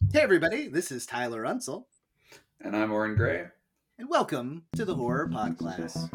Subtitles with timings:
[0.00, 1.86] Hey, everybody, this is Tyler Unsel.
[2.62, 3.48] And I'm Oren Gray.
[3.98, 6.08] And welcome to the Horror Pod Class.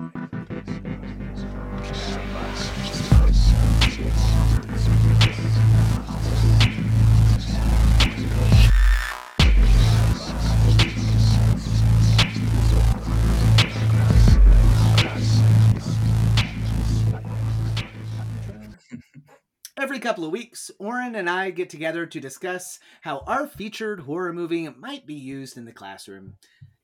[19.84, 24.32] Every couple of weeks, Oren and I get together to discuss how our featured horror
[24.32, 26.36] movie might be used in the classroom.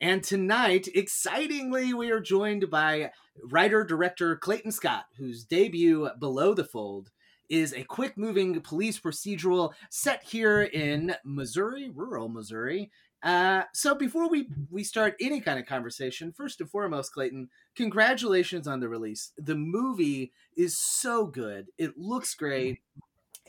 [0.01, 6.65] And tonight, excitingly, we are joined by writer director Clayton Scott, whose debut, Below the
[6.65, 7.09] Fold,
[7.47, 12.91] is a quick moving police procedural set here in Missouri, rural Missouri.
[13.21, 18.67] Uh, so before we we start any kind of conversation, first and foremost, Clayton, congratulations
[18.67, 19.31] on the release.
[19.37, 21.67] The movie is so good.
[21.77, 22.79] It looks great.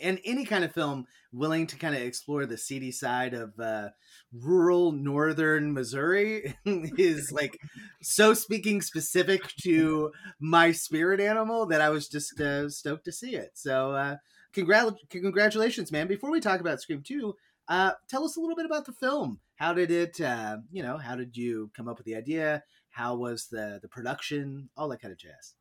[0.03, 3.91] And any kind of film willing to kind of explore the seedy side of uh,
[4.33, 7.59] rural northern Missouri is like
[8.01, 13.37] so speaking specific to my spirit animal that I was just uh, stoked to see
[13.37, 13.51] it.
[13.55, 14.17] So, uh,
[14.55, 16.09] congrat- congratulations, man.
[16.09, 17.35] Before we talk about Scream 2,
[17.69, 19.39] uh, tell us a little bit about the film.
[19.61, 22.63] How did it, uh, you know, how did you come up with the idea?
[22.89, 24.71] How was the the production?
[24.75, 25.55] All that kind of jazz.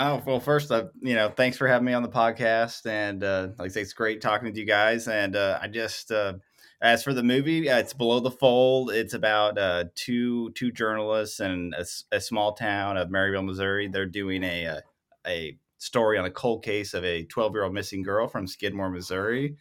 [0.00, 3.50] Oh well, first, uh, you know, thanks for having me on the podcast, and uh,
[3.56, 5.06] like I say, it's great talking with you guys.
[5.06, 6.34] And uh, I just, uh,
[6.82, 8.90] as for the movie, uh, it's below the fold.
[8.90, 13.86] It's about uh, two two journalists in a, a, small town of Maryville, Missouri.
[13.86, 14.82] They're doing a a,
[15.24, 18.90] a story on a cold case of a 12 year old missing girl from Skidmore,
[18.90, 19.56] Missouri.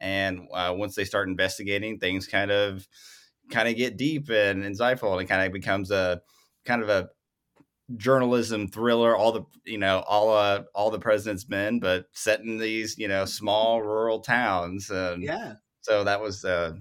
[0.00, 2.86] And uh, once they start investigating, things kind of
[3.50, 6.22] kind of get deep and insightful, and it kind of becomes a
[6.64, 7.10] kind of a
[7.96, 9.14] journalism thriller.
[9.16, 13.08] All the you know all uh, all the president's men, but set in these you
[13.08, 14.90] know small rural towns.
[14.90, 15.54] And yeah.
[15.82, 16.72] So that was uh,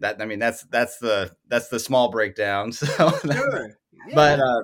[0.00, 0.20] that.
[0.20, 2.72] I mean, that's that's the that's the small breakdown.
[2.82, 3.78] So, sure.
[4.08, 4.14] yeah.
[4.14, 4.62] but uh,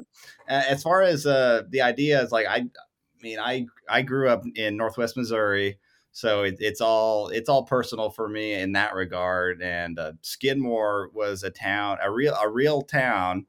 [0.48, 4.44] as far as uh, the idea is like I, I mean, I I grew up
[4.54, 5.78] in Northwest Missouri
[6.18, 9.62] so it, it's all it's all personal for me in that regard.
[9.62, 13.46] And uh, Skidmore was a town, a real a real town.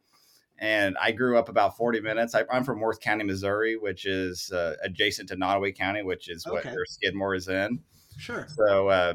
[0.60, 2.36] And I grew up about 40 minutes.
[2.36, 6.46] I, am from Worth County, Missouri, which is uh, adjacent to Nodaway County, which is
[6.46, 6.58] okay.
[6.58, 7.80] what where Skidmore is in.
[8.20, 8.46] Sure.
[8.48, 9.14] So uh,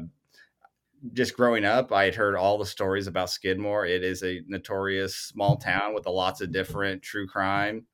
[1.13, 3.85] just growing up, I had heard all the stories about Skidmore.
[3.85, 7.85] It is a notorious small town with a lots of different true crime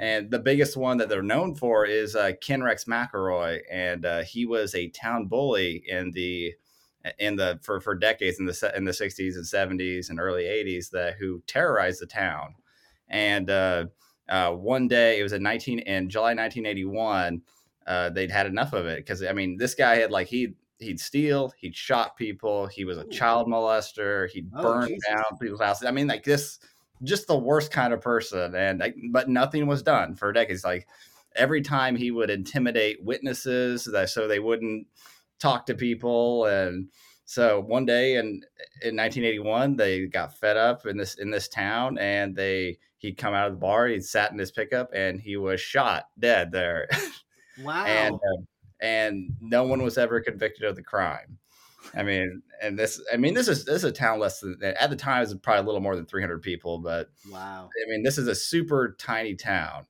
[0.00, 4.22] and the biggest one that they're known for is uh, Ken Rex McElroy, and uh,
[4.22, 6.54] he was a town bully in the
[7.18, 10.88] in the for for decades in the in the 60s and 70s and early 80s
[10.90, 12.54] that who terrorized the town.
[13.10, 13.86] And uh,
[14.26, 17.42] uh one day, it was in 19 in July 1981.
[17.86, 20.98] Uh, they'd had enough of it because I mean, this guy had like he he'd
[20.98, 25.86] steal, he'd shot people, he was a child molester, he'd oh, burn down people's houses.
[25.86, 26.58] I mean, like this
[27.02, 28.54] just the worst kind of person.
[28.54, 30.64] And like, but nothing was done for decades.
[30.64, 30.86] Like
[31.36, 34.86] every time he would intimidate witnesses that so they wouldn't
[35.38, 36.46] talk to people.
[36.46, 36.88] And
[37.24, 38.42] so one day in
[38.82, 43.34] in 1981, they got fed up in this in this town, and they he'd come
[43.34, 46.88] out of the bar, he'd sat in his pickup, and he was shot dead there.
[47.62, 47.84] Wow.
[47.84, 48.42] and uh,
[48.80, 51.36] and no one was ever convicted of the crime.
[51.94, 54.90] I mean, and this, I mean, this is this is a town less than at
[54.90, 57.68] the time is probably a little more than 300 people, but wow.
[57.68, 59.86] I mean, this is a super tiny town,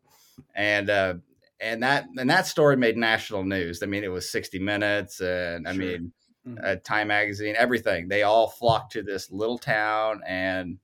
[0.55, 1.15] and uh,
[1.61, 3.83] and that and that story made national news.
[3.83, 5.84] I mean, it was 60 Minutes, and I sure.
[5.84, 6.12] mean,
[6.47, 6.59] mm-hmm.
[6.65, 8.09] uh, Time Magazine, everything.
[8.09, 10.78] They all flocked to this little town, and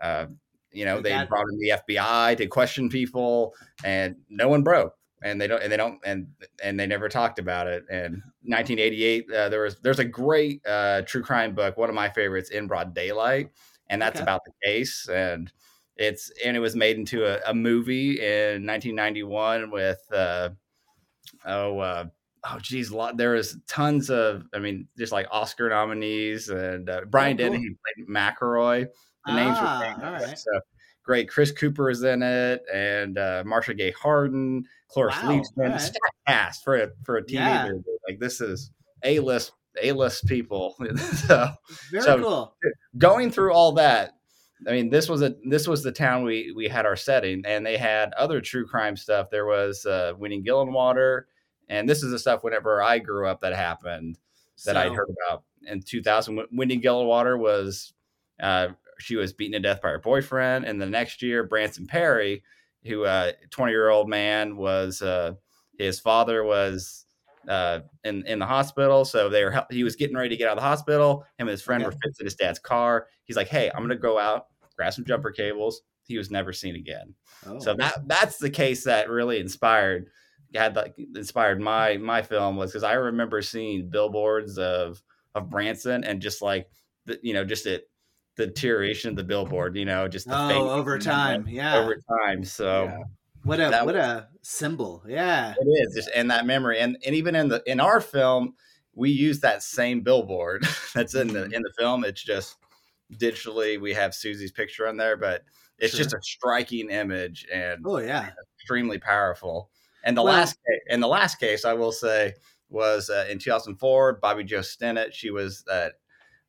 [0.00, 0.26] uh,
[0.72, 5.40] you know, they brought in the FBI to question people, and no one broke and
[5.40, 6.26] they don't and they don't and
[6.62, 11.02] and they never talked about it and 1988 uh, there was there's a great uh,
[11.02, 13.50] true crime book one of my favorites in broad daylight
[13.88, 14.22] and that's okay.
[14.22, 15.52] about the case and
[15.96, 20.50] it's and it was made into a, a movie in 1991 with uh,
[21.46, 22.04] oh uh,
[22.50, 27.40] oh geez there was tons of i mean just like oscar nominees and uh, brian
[27.40, 27.52] oh, cool.
[27.52, 28.86] Dennehy played mcelroy
[29.24, 30.38] the ah, names were all right.
[30.38, 30.50] so
[31.06, 35.96] great chris cooper is in it and uh, marcia gay harden Cloris wow, Leachman, right.
[36.26, 37.68] cast for a for a TV yeah.
[37.68, 37.84] movie.
[38.08, 38.70] Like this is
[39.02, 40.74] a list a list people.
[40.96, 41.48] so,
[41.90, 42.56] Very so cool.
[42.96, 44.14] Going through all that,
[44.66, 47.66] I mean, this was a this was the town we we had our setting, and
[47.66, 49.28] they had other true crime stuff.
[49.30, 51.22] There was uh, Winnie Gillenwater,
[51.68, 54.18] and this is the stuff whenever I grew up that happened
[54.64, 56.46] that so, I'd heard about in 2000.
[56.52, 57.92] Winnie Gillenwater was
[58.40, 62.42] uh, she was beaten to death by her boyfriend, and the next year Branson Perry
[62.86, 65.32] who a uh, 20 year old man was uh,
[65.78, 67.06] his father was
[67.48, 69.04] uh, in in the hospital.
[69.04, 71.24] So they were he was getting ready to get out of the hospital.
[71.38, 71.94] Him and his friend Okay.
[71.94, 73.08] were fixing his dad's car.
[73.24, 74.46] He's like, "Hey, I'm gonna go out,
[74.76, 77.14] grab some jumper cables." He was never seen again.
[77.46, 77.58] Oh.
[77.58, 80.10] So that that's the case that really inspired
[80.54, 85.02] had like inspired my my film was because I remember seeing billboards of
[85.34, 86.70] of Branson and just like
[87.04, 87.90] the you know just it
[88.36, 91.46] the deterioration of the billboard, you know, just the oh, over time.
[91.48, 91.76] Yeah.
[91.78, 92.44] over time.
[92.44, 92.98] So Yeah.
[93.44, 95.02] what a what a symbol.
[95.08, 95.54] Yeah.
[95.58, 98.54] it is just and that memory and and even in the in our film
[98.94, 102.04] we use that same billboard that's in the in the film.
[102.04, 102.56] It's just
[103.14, 105.42] digitally we have Susie's picture on there, but
[105.78, 108.30] it's just a striking image and Oh yeah.
[108.58, 109.70] extremely powerful.
[110.04, 112.34] And the Well- last case, and the last case I will say
[112.68, 114.14] was uh, in 2004.
[114.14, 115.12] Bobbie Jo Stinnett.
[115.12, 115.90] She was uh,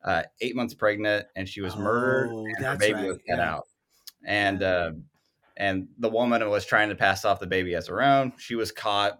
[0.07, 2.29] uh, eight months pregnant, and she was murdered.
[2.33, 3.53] Oh, And her baby right, was cut yeah.
[3.53, 3.67] out.
[4.25, 4.91] And uh,
[5.57, 8.33] and the woman was trying to pass off the baby as her own.
[8.37, 9.19] She was caught.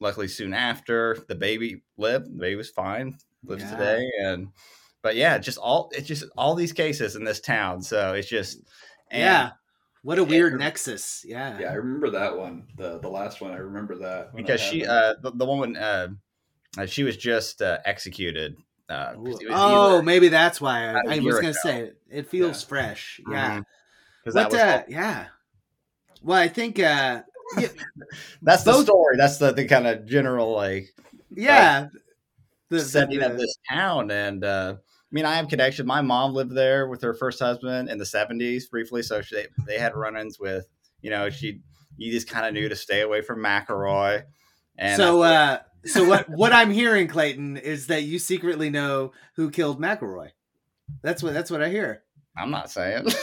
[0.00, 2.26] Luckily, soon after, the baby lived.
[2.26, 3.18] The baby was fine.
[3.44, 3.70] Lives Yeah.
[3.70, 4.10] today.
[4.22, 4.48] And
[5.02, 7.82] but yeah, just all it's just all these cases in this town.
[7.82, 8.62] So it's just
[9.10, 9.50] and yeah.
[10.02, 11.24] What a weird and- nexus.
[11.26, 11.58] Yeah.
[11.58, 12.68] Yeah, I remember that one.
[12.76, 16.08] The the last one, I remember that because she uh the, the woman uh
[16.76, 18.56] uh, she was just uh, executed
[18.88, 21.58] uh 'cause it was Oh, either- maybe that's why I, I was gonna ago.
[21.62, 22.28] say it.
[22.28, 22.68] Feels Yeah.
[22.68, 23.20] fresh.
[23.30, 23.60] Yeah.
[24.24, 25.26] But that was uh, yeah.
[26.22, 27.22] Well, I think uh
[27.58, 27.68] yeah,
[28.42, 30.88] that's the story that's the, the kind of general like
[31.30, 31.88] yeah.
[32.70, 35.86] The, the- setting of this town and uh I mean, I have connection.
[35.86, 39.78] My mom lived there with her first husband in the '70s briefly, so she, they
[39.78, 40.66] had run-ins with,
[41.00, 41.60] you know, she
[41.96, 44.24] you just kind of knew to stay away from McElroy.
[44.76, 49.50] And so uh so what what I'm hearing, Clayton, is that you secretly know who
[49.50, 50.30] killed McElroy.
[51.02, 52.02] That's what that's what I hear.
[52.36, 53.06] I'm not saying.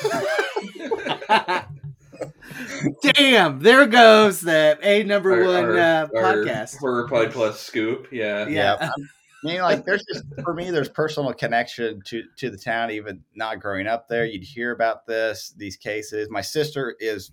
[3.01, 6.77] Damn, there goes the a number Our- one our- uh, our podcast.
[6.77, 8.07] Horror Pod Class scoop.
[8.11, 8.47] Yeah.
[8.47, 8.89] Yeah.
[9.43, 12.89] I mean, like, there's just for me, there's personal connection to to the town.
[12.91, 16.29] Even not growing up there, you'd hear about this, these cases.
[16.31, 17.31] My sister is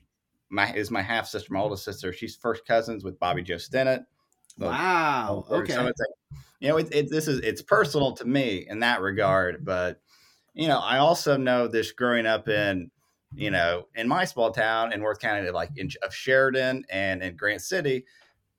[0.51, 2.13] my is my half sister, my oldest sister.
[2.13, 4.05] She's first cousins with Bobbie Jo Stinnett.
[4.59, 5.45] Wow.
[5.49, 5.73] So Okay.
[5.73, 9.65] it's like, you know, it, it, this is it's personal to me in that regard.
[9.65, 10.01] But
[10.55, 12.91] you know, I also know this growing up in
[13.35, 17.37] you know in my small town in Worth County, like in of Sheridan and in
[17.37, 18.05] Grant City,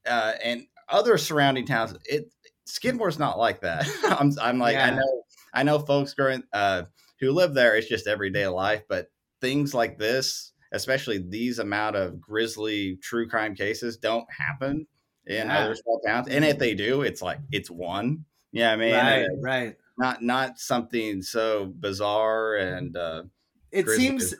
[0.06, 1.95] uh, and other surrounding towns.
[2.06, 2.31] It
[2.66, 3.88] Skidmore's not like that.
[4.19, 5.24] I'm I'm like I know
[5.54, 6.84] I know folks growing uh,
[7.19, 7.75] who live there.
[7.75, 9.07] It's just everyday life, but
[9.42, 14.88] things like this, especially these amount of grisly true crime cases, don't happen
[15.25, 15.60] in Yeah.
[15.60, 16.28] other small towns.
[16.28, 18.25] And if they do, it's like it's one.
[18.52, 19.75] Yeah, I mean, right, uh, right.
[19.98, 23.24] not not something so bizarre and uh,
[23.72, 24.36] It seems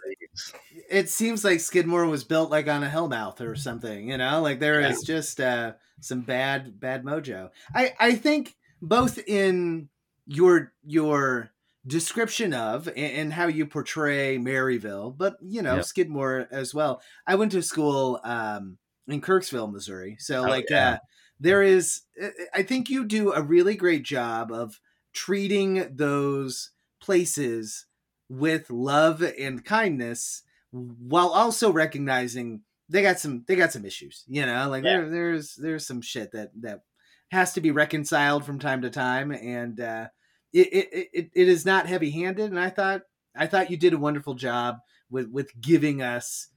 [0.89, 4.41] it seems like Skidmore was built like on a hellmouth or something, you know?
[4.41, 7.50] Like there is just uh some bad bad mojo.
[7.74, 9.89] I I think both in
[10.27, 11.50] your your
[11.88, 15.86] description of and, and how you portray Maryville, but you know, Yep.
[15.86, 17.01] Skidmore as well.
[17.27, 18.77] I went to school um
[19.07, 20.17] in Kirksville, Missouri.
[20.19, 20.95] So Oh, like yeah.
[20.95, 20.97] uh
[21.39, 22.01] there is
[22.53, 24.79] I think you do a really great job of
[25.13, 26.71] treating those
[27.01, 27.85] places
[28.29, 34.45] with love and kindness while also recognizing they got some they got some issues you
[34.45, 34.97] know like Yeah.
[35.01, 36.81] there, there's there's some shit that that
[37.31, 40.07] has to be reconciled from time to time and uh
[40.51, 43.01] it it, it, it is not heavy handed and i thought
[43.35, 44.77] i thought you did a wonderful job
[45.10, 46.48] with with giving us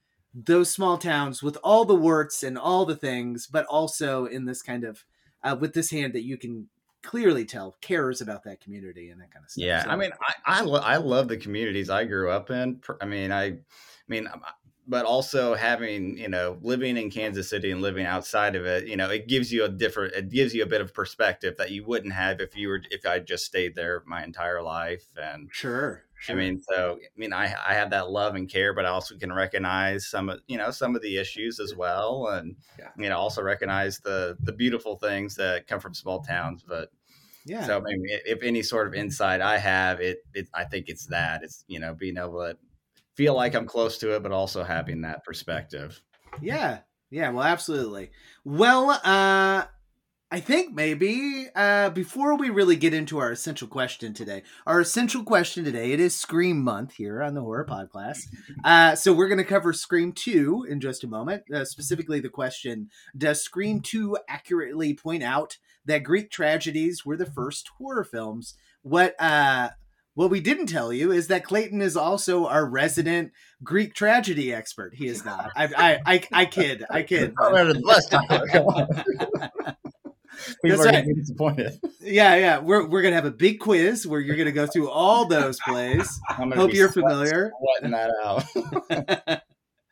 [0.45, 4.61] those small towns with all the warts and all the things but also in this
[4.61, 5.02] kind of
[5.43, 6.69] uh, with this hand that you can
[7.02, 10.11] clearly tell cares about that community and that kind of stuff Yeah, So- I mean,
[10.21, 12.81] I I, lo- I love the communities I grew up in.
[13.00, 13.59] I mean, I, I
[14.09, 14.28] mean,
[14.87, 18.97] but also having you know living in Kansas City and living outside of it, you
[18.97, 21.85] know, it gives you a different, it gives you a bit of perspective that you
[21.85, 25.07] wouldn't have if you were if I just stayed there my entire life.
[25.21, 28.85] And sure, I mean, so I mean, I I have that love and care, but
[28.87, 32.57] I also can recognize some of you know some of the issues as well, and
[32.78, 32.93] Yeah.
[32.97, 36.90] you know also recognize the the beautiful things that come from small towns, but.
[37.45, 41.07] yeah So i- if any sort of insight I have, it, it I think it's
[41.07, 42.59] that it's you know being able to
[43.17, 46.01] feel like I'm close to it, but also having that perspective.
[46.41, 46.81] Yeah.
[47.11, 48.11] Yeah, well absolutely.
[48.45, 49.65] Well, uh
[50.29, 55.23] I think maybe uh before we really get into our essential question today, our essential
[55.23, 58.27] question today, it is Scream month here on the Horror Pod Class.
[58.65, 61.45] Uh so we're going to cover Scream 2 in just a moment.
[61.55, 67.25] Uh, specifically the question, does Scream 2 accurately point out that Greek tragedies were the
[67.31, 68.55] first horror films?
[68.83, 69.71] What uh
[70.17, 73.33] what we didn't tell you is that Clayton is also our resident
[73.63, 74.95] Greek tragedy expert.
[74.95, 75.51] He is not.
[75.55, 76.85] I I I, I kid.
[76.89, 77.35] I kid.
[77.35, 78.47] Bus, Tyler.
[80.63, 80.93] People That's are right.
[80.93, 81.81] gonna be disappointed.
[82.01, 82.59] Yeah, yeah.
[82.59, 86.19] We're we're gonna have a big quiz where you're gonna go through all those plays.
[86.29, 87.53] Hope you're sweat- familiar.
[87.61, 89.43] Sweating that out.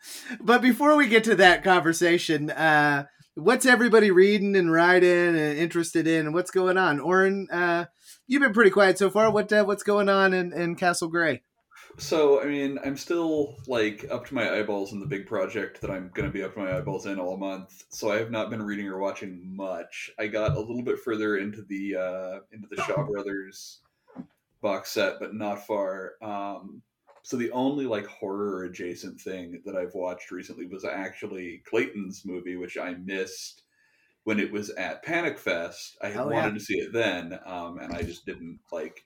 [0.40, 3.04] but before we get to that conversation, uh,
[3.34, 6.32] what's everybody reading and writing and interested in?
[6.32, 7.00] What's going on?
[7.00, 7.86] Oren, uh,
[8.26, 9.30] you've been pretty quiet so far.
[9.30, 11.42] What uh, what's going on in, in Castle Gray?
[11.96, 15.90] So, I mean, I'm still like up to my eyeballs in the big project that
[15.90, 17.84] I'm going to be up to my eyeballs in all month.
[17.90, 20.10] So I have not been reading or watching much.
[20.18, 23.80] I got a little bit further into the uh, into the Shaw Brothers
[24.60, 26.14] box set, but not far.
[26.20, 26.82] Um,
[27.22, 32.56] so the only like horror adjacent thing that I've watched recently was actually Clayton's movie,
[32.56, 33.63] which I missed
[34.24, 35.96] when it was at Panic Fest.
[36.02, 36.58] I had Oh, wanted yeah.
[36.58, 39.04] to see it then, um, and I just didn't like.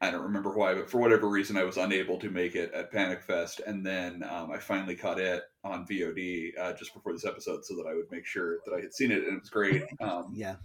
[0.00, 2.92] I don't remember why, but for whatever reason, I was unable to make it at
[2.92, 7.24] Panic Fest, and then um, I finally caught it on VOD uh, just before this
[7.24, 9.50] episode, so that I would make sure that I had seen it, and it was
[9.50, 9.82] great.
[10.00, 10.56] Um, Yeah,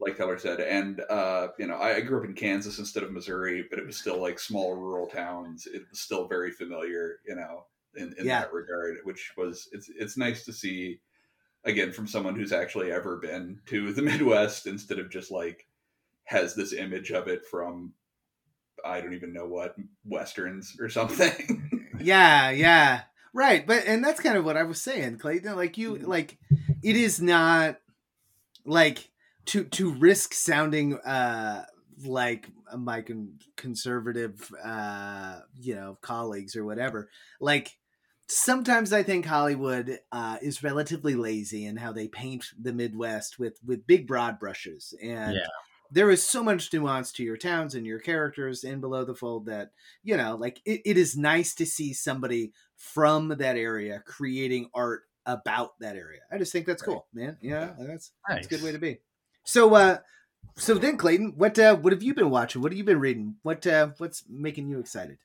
[0.00, 3.12] like Tyler said, and uh, you know, I, I grew up in Kansas instead of
[3.12, 5.66] Missouri, but it was still like small rural towns.
[5.66, 8.40] It was still very familiar, you know, in, in Yeah.
[8.40, 11.00] that regard, which was it's it's nice to see
[11.64, 15.66] again from someone who's actually ever been to the Midwest instead of just like
[16.24, 17.92] has this image of it from
[18.84, 19.74] I don't even know what
[20.04, 21.88] westerns or something.
[22.00, 23.02] yeah, yeah.
[23.34, 25.54] Right, but and that's kind of what I was saying, Clayton.
[25.56, 26.06] Like you, Mhm.
[26.06, 26.38] like
[26.82, 27.78] it is not
[28.64, 29.10] like
[29.46, 31.64] to to risk sounding uh
[32.04, 37.08] like my con- conservative uh you know colleagues or whatever
[37.40, 37.76] like
[38.28, 43.58] sometimes i think hollywood uh is relatively lazy in how they paint the midwest with
[43.64, 45.46] with big broad brushes and Yeah.
[45.90, 49.46] there is so much nuance to your towns and your characters in below the fold
[49.46, 49.70] that
[50.02, 55.04] you know like it, it is nice to see somebody from that area creating art
[55.26, 56.20] about that area.
[56.32, 56.88] I just think that's Right.
[56.90, 57.38] cool man.
[57.40, 59.00] Yeah that's that's a good way to be.
[59.44, 59.98] So uh
[60.56, 62.62] so then clayton what uh what have you been watching?
[62.62, 63.36] What have you been reading?
[63.42, 65.18] What uh what's making you excited?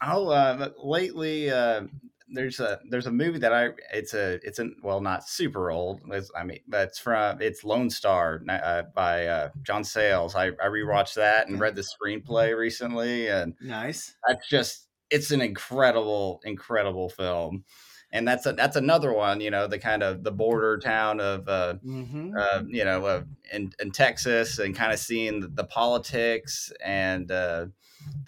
[0.00, 1.82] Oh, uh, lately, uh,
[2.30, 6.00] there's a there's a movie that I it's a it's a well not super old
[6.10, 10.34] it's, I mean but it's from it's Lone Star uh, by uh, John Sayles.
[10.34, 15.40] I I rewatched that and read the screenplay recently, and nice that's just it's an
[15.40, 17.64] incredible incredible film,
[18.12, 21.48] and that's a, that's another one you know the kind of the border town of
[21.48, 22.32] uh, mm-hmm.
[22.38, 27.30] uh, you know, uh, in, in Texas and kind of seeing the, the politics and
[27.30, 27.66] uh,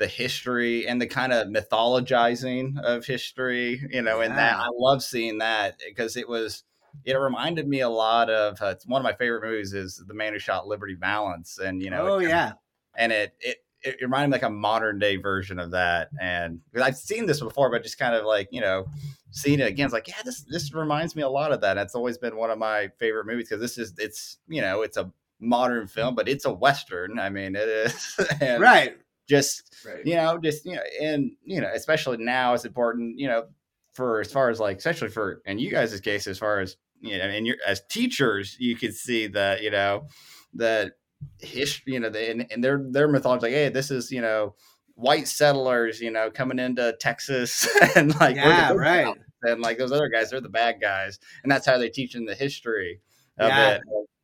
[0.00, 5.02] the history and the kind of mythologizing of history, you know, and that I love
[5.02, 6.64] seeing that because it was,
[7.04, 10.33] it reminded me a lot of, uh, one of my favorite movies is The Man
[10.33, 11.59] Who Shot Liberty Valance.
[11.59, 12.52] And, you know, oh yeah
[12.97, 16.09] and it, it, it reminded me like a modern day version of that.
[16.19, 18.87] And I've seen this before, but just kind of like, you know,
[19.33, 21.76] seeing it again, it's like, yeah, this, this reminds me a lot of that.
[21.76, 24.80] And It's always been one of my favorite movies because this is, it's, you know,
[24.80, 27.19] it's a modern film, but it's a Western.
[27.19, 28.19] I mean, it is.
[28.40, 28.97] and right
[29.30, 30.04] Just, right.
[30.04, 33.44] you know, just, you know, and, you know, especially now it's important, you know,
[33.92, 37.16] for as far as like, especially for, in you guys' case, as far as, you
[37.16, 40.08] know, and you're as teachers, you could see that, you know,
[40.54, 40.94] that
[41.38, 44.56] history, you know, the, and, and their, their mythology, like, hey, this is, you know,
[44.96, 50.08] white settlers, you know, coming into Texas and like, yeah right and like those other
[50.08, 51.20] guys, they're the bad guys.
[51.44, 53.00] And that's how they teach in the history
[53.38, 53.75] of Yeah.
[53.75, 53.82] it.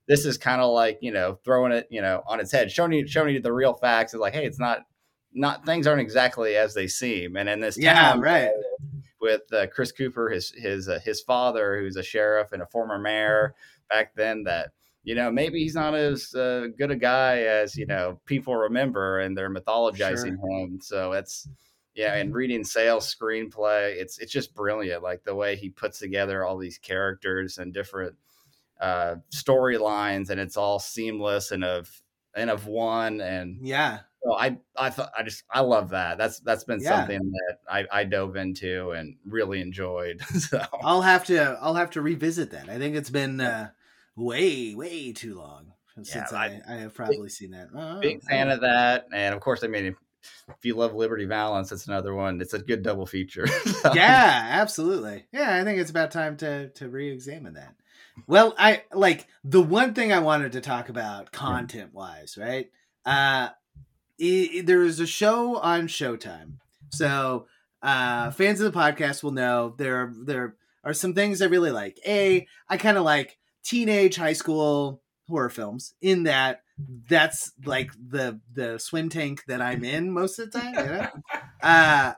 [0.09, 2.93] This is kind of like, you know, throwing it, you know, on its head, showing
[2.93, 4.15] you, showing you the real facts.
[4.15, 4.81] It's like, hey, it's not,
[5.37, 7.37] not things aren't exactly as they seem.
[7.37, 8.51] And in this yeah town, right
[9.21, 12.99] with uh, Chris Cooper, his his uh, his father, who's a sheriff and a former
[12.99, 13.55] mayor
[13.89, 14.45] back then.
[14.45, 14.71] That
[15.05, 19.21] you know maybe he's not as uh, good a guy as you know people remember,
[19.21, 20.81] and they're mythologizing him.
[20.81, 21.49] So it's
[21.95, 25.03] yeah, and reading Sayles screenplay, it's it's just brilliant.
[25.03, 28.17] Like the way he puts together all these characters and different
[28.81, 32.03] uh, storylines, and it's all seamless and of
[32.35, 36.19] and of one and yeah so I I thought I just I love that.
[36.19, 36.97] That's that's been Yeah.
[36.97, 40.21] something that I, I dove into and really enjoyed.
[40.39, 43.69] so i'll have to i'll have to revisit that i think it's been uh
[44.17, 48.51] way way too long since Yeah, I, I have probably seen that oh, big fan
[48.51, 49.07] of that.
[49.13, 49.95] And of course, I mean, if,
[50.49, 52.41] if you love Liberty Valance, it's another one.
[52.41, 53.47] It's a good double feature.
[53.67, 57.75] So, yeah absolutely yeah i think it's about time to to re-examine that
[58.27, 62.69] well i like the one thing i wanted to talk about content wise right
[63.05, 63.49] uh
[64.19, 66.55] there is a show on showtime.
[66.91, 67.47] So
[67.83, 71.99] uh fans of the podcast will know there there are some things i really like.
[72.07, 76.63] A i kind of like teenage high school horror films in that
[77.09, 81.09] that's like the the swim tank that i'm in most of the time you know?
[81.63, 82.13] Uh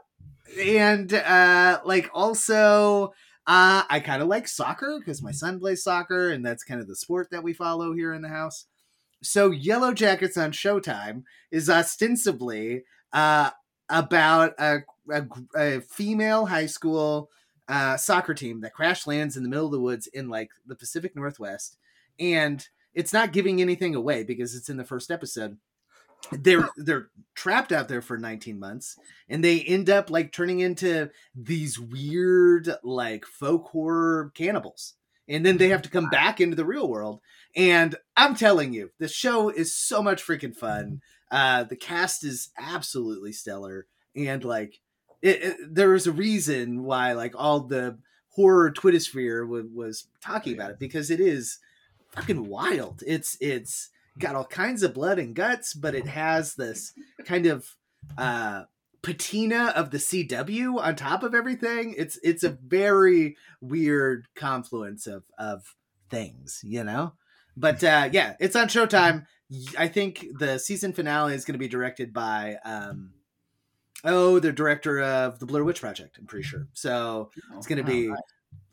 [0.61, 3.13] and uh like also
[3.47, 6.87] Uh, I kind of like soccer because my son plays soccer, and that's kind of
[6.87, 8.67] the sport that we follow here in the house.
[9.23, 13.51] So, Yellowjackets on Showtime is ostensibly uh,
[13.89, 14.79] about a,
[15.11, 17.31] a, a female high school
[17.69, 20.77] uh, soccer team that crash lands in the middle of the woods in like the
[20.77, 21.77] Pacific Northwest,
[22.19, 25.59] and it's not giving anything away because it's in the first episode.
[26.33, 28.97] They're they're trapped out there for 19 months
[29.29, 34.95] and they end up like turning into these weird like folk horror cannibals
[35.29, 37.21] and then they have to come back into the real world.
[37.57, 41.01] And i'm telling you the show is so much freaking fun.
[41.31, 43.87] Uh the cast is absolutely stellar.
[44.17, 44.81] And like
[45.23, 47.99] it, it, there is a reason why like all the
[48.31, 51.59] horror twittersphere w- was talking about it because it is
[52.13, 53.03] fucking wild.
[53.07, 56.93] It's it's got all kinds of blood and guts, but it has this
[57.25, 57.77] kind of
[58.17, 58.65] uh
[59.09, 61.95] patina of the CW on top of everything.
[61.97, 65.75] It's it's a very weird confluence of of
[66.11, 67.15] things, you know.
[67.57, 69.25] But uh yeah, it's on Showtime.
[69.79, 73.13] I think the season finale is going to be directed by um
[74.05, 76.69] oh, the director of the Blair Witch Project, I'm pretty sure.
[76.75, 78.13] So it's going to be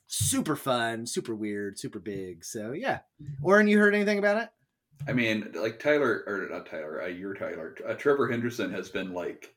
[0.08, 2.44] super fun, super weird, super big.
[2.44, 3.00] So yeah.
[3.42, 4.50] Oren, you heard anything about it?
[5.08, 7.74] I mean, like Tyler or not Tyler, uh, you're Tyler.
[7.88, 9.55] Uh, Trevor Henderson has been like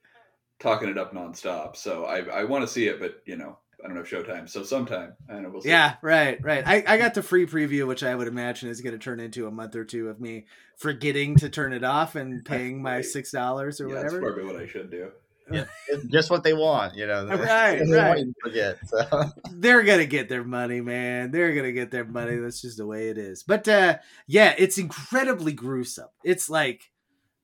[0.61, 1.77] talking it up nonstop.
[1.77, 4.49] So I I want to see it, but you know I don't know Showtime.
[4.49, 5.51] So sometime I don't know.
[5.51, 6.67] We'll yeah, right, right.
[6.67, 9.47] I I got the free preview, which I would imagine is going to turn into
[9.47, 10.47] a month or two of me
[10.77, 14.21] forgetting to turn it off and paying my six dollars or yeah, whatever.
[14.21, 15.11] That's probably what I should do.
[15.51, 15.65] Yeah,
[16.11, 17.27] just what they want, you know.
[17.27, 18.27] Right, right.
[18.43, 19.31] Forget, so.
[19.53, 21.31] They're gonna get their money, man.
[21.31, 22.37] They're gonna get their money.
[22.37, 23.45] That's just the way it is.
[23.45, 26.09] But uh yeah, it's incredibly gruesome.
[26.25, 26.91] It's like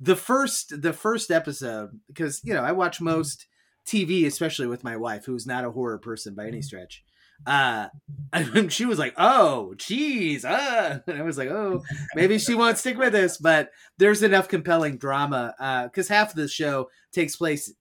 [0.04, 3.46] the first the first episode because you know I watch most
[3.86, 7.02] TV, especially with my wife, who's not a horror person by any stretch.
[7.46, 7.88] Uh,
[8.68, 11.00] she was like, "Oh, geez," uh.
[11.06, 11.82] and I was like, "Oh,
[12.14, 15.54] maybe she won't stick with this." But there's enough compelling drama
[15.88, 17.72] because uh, half of the show takes place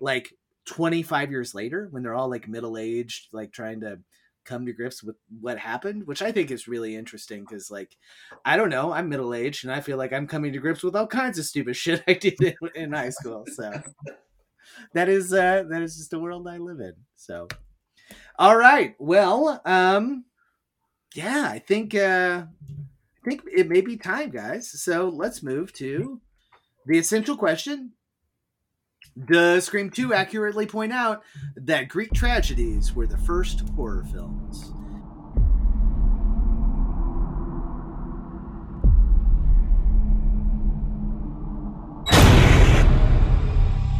[0.00, 0.32] like
[0.66, 4.00] 25 years later when they're all like middle aged, like trying to
[4.50, 7.96] come to grips with what happened, which I think is really interesting because, like,
[8.44, 10.96] I don't know, I'm middle aged and I feel like I'm coming to grips with
[10.96, 13.44] all kinds of stupid shit I did in, in high school.
[13.54, 13.80] So
[14.92, 16.94] that is uh that is just the world I live in.
[17.16, 17.46] So
[18.38, 20.24] all right, well, um,
[21.14, 24.70] yeah, I think uh, I think it may be time, guys.
[24.70, 26.20] So let's move to
[26.86, 27.92] the essential question
[29.26, 31.22] does Scream 2 accurately point out
[31.56, 34.72] that Greek tragedies were the first horror films?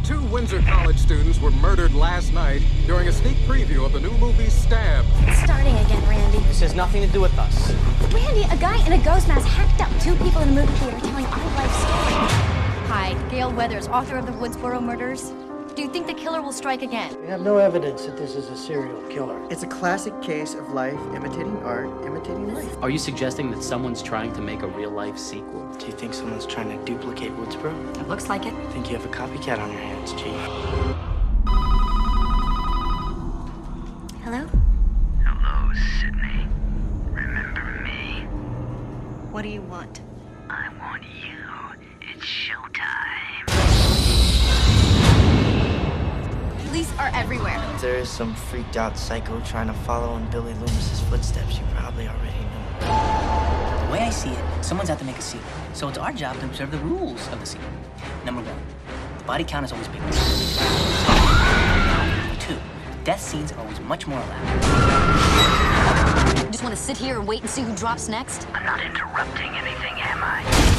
[0.03, 4.11] Two Windsor College students were murdered last night during a sneak preview of the new
[4.17, 5.05] movie Stab.
[5.21, 6.39] It's starting again, Randy.
[6.39, 7.73] This has nothing to do with us.
[8.13, 10.99] Randy, a guy in a ghost mask hacked up two people in a movie theater
[10.99, 12.50] telling our life story.
[12.93, 15.31] Hi, Gail Weathers, author of the Woodsboro murders.
[15.75, 17.15] Do you think the killer will strike again?
[17.21, 19.41] We have no evidence that this is a serial killer.
[19.49, 22.77] It's a classic case of life imitating art, imitating life.
[22.81, 25.73] Are you suggesting that someone's trying to make a real life sequel?
[25.75, 27.97] Do you think someone's trying to duplicate Woodsboro?
[27.97, 28.53] It looks like it.
[28.53, 30.35] I think you have a copycat on your hands, Chief.
[34.25, 34.45] Hello?
[35.23, 36.45] Hello, Sidney.
[37.09, 38.25] Remember me?
[39.31, 40.01] What do you want?
[40.49, 41.37] I want you.
[42.01, 42.60] It's showtime.
[46.71, 47.61] Police are everywhere.
[47.75, 51.65] If there is some freaked out psycho trying to follow in Billy Loomis's footsteps, you
[51.75, 53.87] probably already know.
[53.87, 55.49] The way I see it, someone's out to make a sequel.
[55.73, 57.67] So it's our job to observe the rules of the sequel.
[58.23, 58.57] Number one,
[59.17, 60.05] the body count is always bigger.
[62.05, 62.57] Number two,
[63.03, 64.63] death scenes are always much more elaborate.
[66.37, 68.47] You just want to sit here and wait and see who drops next?
[68.53, 70.70] I'm not interrupting anything, am I?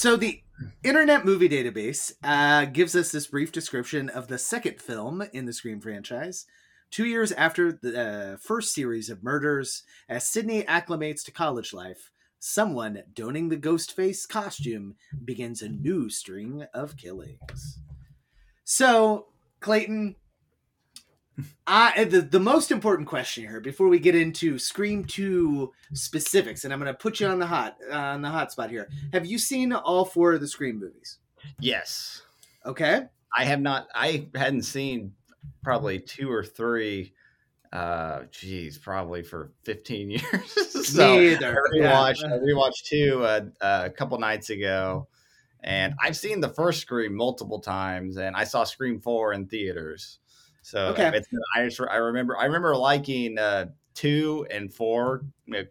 [0.00, 0.42] So the
[0.82, 5.52] Internet Movie Database uh, gives us this brief description of the second film in the
[5.52, 6.46] Scream franchise.
[6.90, 8.00] Two years after the
[8.32, 13.94] uh, first series of murders, as Sidney acclimates to college life, someone donning the ghost
[13.94, 17.80] face costume begins a new string of killings.
[18.64, 19.26] So,
[19.60, 20.16] Clayton,
[21.66, 26.72] I the, the most important question here before we get into Scream 2 specifics, and
[26.72, 28.88] I'm gonna put you on the hot uh, on the hot spot here.
[29.12, 31.18] Have you seen all four of the Scream movies?
[31.60, 32.22] Yes.
[32.66, 33.02] Okay.
[33.36, 33.88] I have not.
[33.94, 35.12] I hadn't seen
[35.62, 37.12] probably two or three.
[37.72, 40.88] Uh, geez, probably for 15 years.
[40.88, 41.56] so Me either.
[41.56, 42.00] I Yeah.
[42.00, 45.06] I rewatched two uh, uh, a couple nights ago,
[45.60, 50.18] and I've seen the first Scream multiple times, and I saw Scream four in theaters.
[50.62, 51.10] So Okay.
[51.14, 55.24] it's, I just I remember I remember liking uh, two and four.
[55.46, 55.64] you know,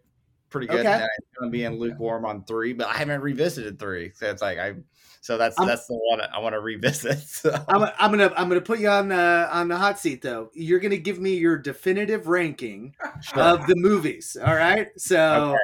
[0.50, 0.80] Pretty good.
[0.80, 0.92] Okay.
[0.94, 1.08] And I'm
[1.42, 4.10] gonna be in lukewarm on three, but I haven't revisited three.
[4.16, 4.74] So it's like I,
[5.20, 7.18] so that's I'm- that's the one I want to revisit.
[7.28, 7.52] So.
[7.68, 10.50] I'm, I'm gonna I'm gonna put you on the on the hot seat though.
[10.52, 12.96] You're gonna give me your definitive ranking
[13.36, 14.36] of the movies.
[14.44, 14.88] All right.
[14.96, 15.58] So Okay.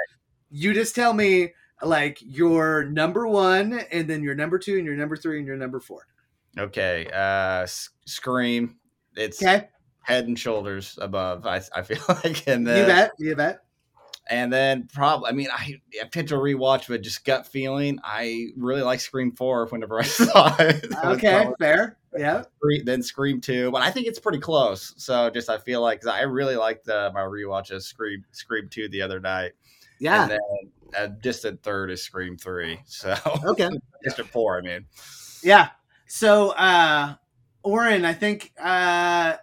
[0.52, 4.94] you just tell me like your number one, and then your number two, and your
[4.94, 6.06] number three, and your number four.
[6.56, 7.66] Okay, uh
[8.04, 8.76] Scream.
[9.16, 9.68] It's Okay.
[10.02, 11.46] head and shoulders above.
[11.46, 13.10] I I feel like, and then You bet.
[13.18, 13.58] You bet.
[14.30, 15.28] and then probably.
[15.30, 17.98] I mean, I I picked a rewatch, but just gut feeling.
[18.04, 19.66] I really like Scream Four.
[19.66, 21.48] Whenever I saw it, Okay.
[21.58, 21.96] Fair.
[22.16, 22.44] Yeah.
[22.84, 24.94] Then Scream Two, but I think it's pretty close.
[24.96, 28.88] So just I feel like I really liked uh, my rewatch of Scream Scream Two
[28.88, 29.52] the other night.
[29.98, 30.22] Yeah.
[30.22, 30.38] and then
[30.96, 32.80] a distant third is Scream Three.
[32.86, 33.68] So Okay.
[34.04, 34.56] distant four.
[34.58, 34.86] I mean,
[35.42, 35.70] Yeah.
[36.06, 37.14] So, uh,
[37.66, 39.36] Oren, I think uh, uh,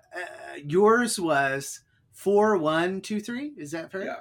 [0.65, 1.81] yours was
[2.13, 3.51] four, one, two, three.
[3.57, 4.05] Is that fair?
[4.05, 4.15] Yeah.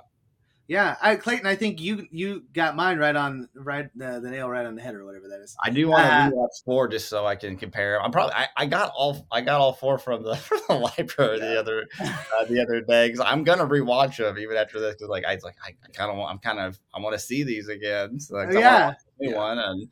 [0.67, 0.97] Yeah.
[1.01, 4.67] I, Clayton, I think you you got mine right on right uh, the nail right
[4.67, 5.55] on the head or whatever that is.
[5.65, 8.03] I do want to Uh, rewatch four just so I can compare.
[8.03, 11.39] I'm probably I, I got all I got all four from the, from the library
[11.39, 15.11] the other uh, the other day because I'm gonna rewatch them even after this because
[15.11, 17.45] like I like I, I kind of want I'm kind of I want to see
[17.45, 18.19] these again.
[18.19, 18.87] So like, I wanna Yeah.
[18.87, 19.89] watch the new one and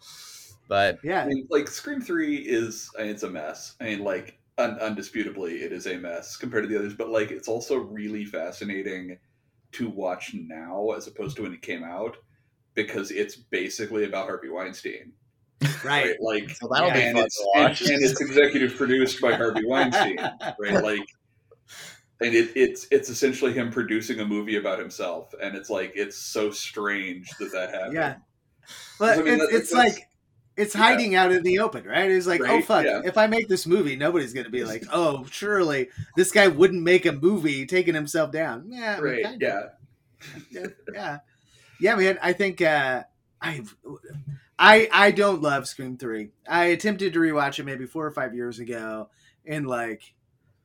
[0.71, 1.23] but Yeah.
[1.23, 3.77] I mean, like Scream Three is I mean, it's a mess.
[3.81, 6.95] I mean, like un- undisputably, it is a mess compared to the others.
[6.95, 9.19] But like, it's also really fascinating
[9.73, 12.17] to watch now as opposed to when it came out
[12.75, 15.13] because it's basically about Harvey Weinstein.
[15.85, 16.17] Right.
[16.21, 17.81] Like, So that'll be and fun it's, to watch.
[17.83, 20.17] and it's executive produced by Harvey Weinstein,
[20.59, 20.83] right?
[20.83, 21.07] Like,
[22.23, 26.17] and it, it's it's essentially him producing a movie about himself, and it's like it's
[26.19, 27.95] so strange that that happened.
[27.95, 28.17] Yeah.
[28.99, 30.09] But I mean, it's, that- it's like
[30.61, 32.11] it's hiding out in the open, right?
[32.11, 33.01] It's like, oh fuck, yeah.
[33.05, 37.07] if I make this movie, nobody's gonna be like, oh, surely this guy wouldn't make
[37.07, 38.67] a movie taking himself down.
[38.69, 39.25] Yeah, I mean, Right?
[39.25, 39.73] kinda.
[40.51, 40.61] Yeah.
[40.61, 41.19] yeah, yeah,
[41.81, 42.19] yeah, man.
[42.23, 43.05] I think uh,
[43.41, 43.63] I,
[44.59, 46.31] I, I don't love Scream Three.
[46.47, 49.09] I attempted to rewatch it maybe four or five years ago,
[49.47, 50.15] and like,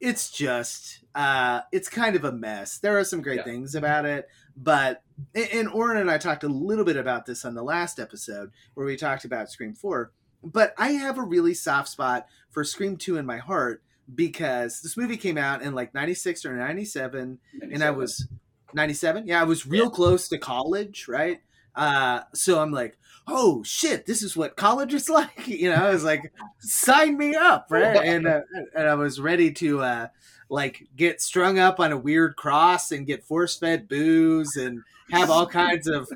[0.01, 2.79] it's just, uh, it's kind of a mess.
[2.79, 5.01] There are some great things about it, but
[5.33, 8.85] and- Oren and I talked a little bit about this on the last episode where
[8.85, 10.11] we talked about Scream Four.
[10.43, 13.81] But I have a really soft spot for Scream Two in my heart
[14.13, 18.27] because this movie came out in like '96 or '97 and I was
[18.73, 19.27] 97.
[19.27, 21.39] Yeah, I was real close to college, right?
[21.75, 25.47] Uh, so I'm like, oh shit, this is what college is like.
[25.47, 27.97] You know, I was like, sign me up, right?
[27.97, 28.41] And uh,
[28.75, 30.07] and I was ready to uh,
[30.49, 35.29] like get strung up on a weird cross and get force fed booze and have
[35.29, 36.09] all kinds of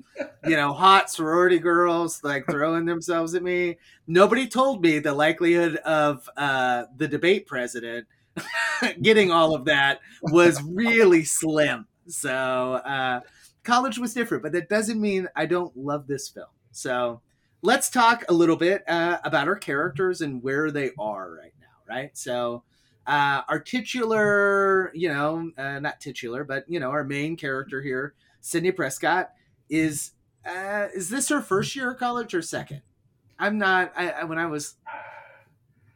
[0.46, 3.78] you know hot sorority girls like throwing themselves at me.
[4.08, 8.08] Nobody told me the likelihood of uh, the debate president
[9.02, 11.88] getting all of that was really slim.
[12.08, 12.32] So
[12.86, 13.22] uh,
[13.63, 16.48] college was different, but that doesn't mean I don't love this film.
[16.72, 17.22] So
[17.62, 21.94] let's talk a little bit uh, about our characters and where they are right now,
[21.94, 22.18] right?
[22.18, 22.63] So
[23.10, 28.13] uh, our titular, you know, uh, not titular, but you know, our main character here,
[28.39, 29.32] Sidney Prescott,
[29.67, 30.12] is
[30.45, 32.84] uh, is this her first year of college or second?
[33.39, 33.91] I'm not.
[33.98, 34.76] I, I when I was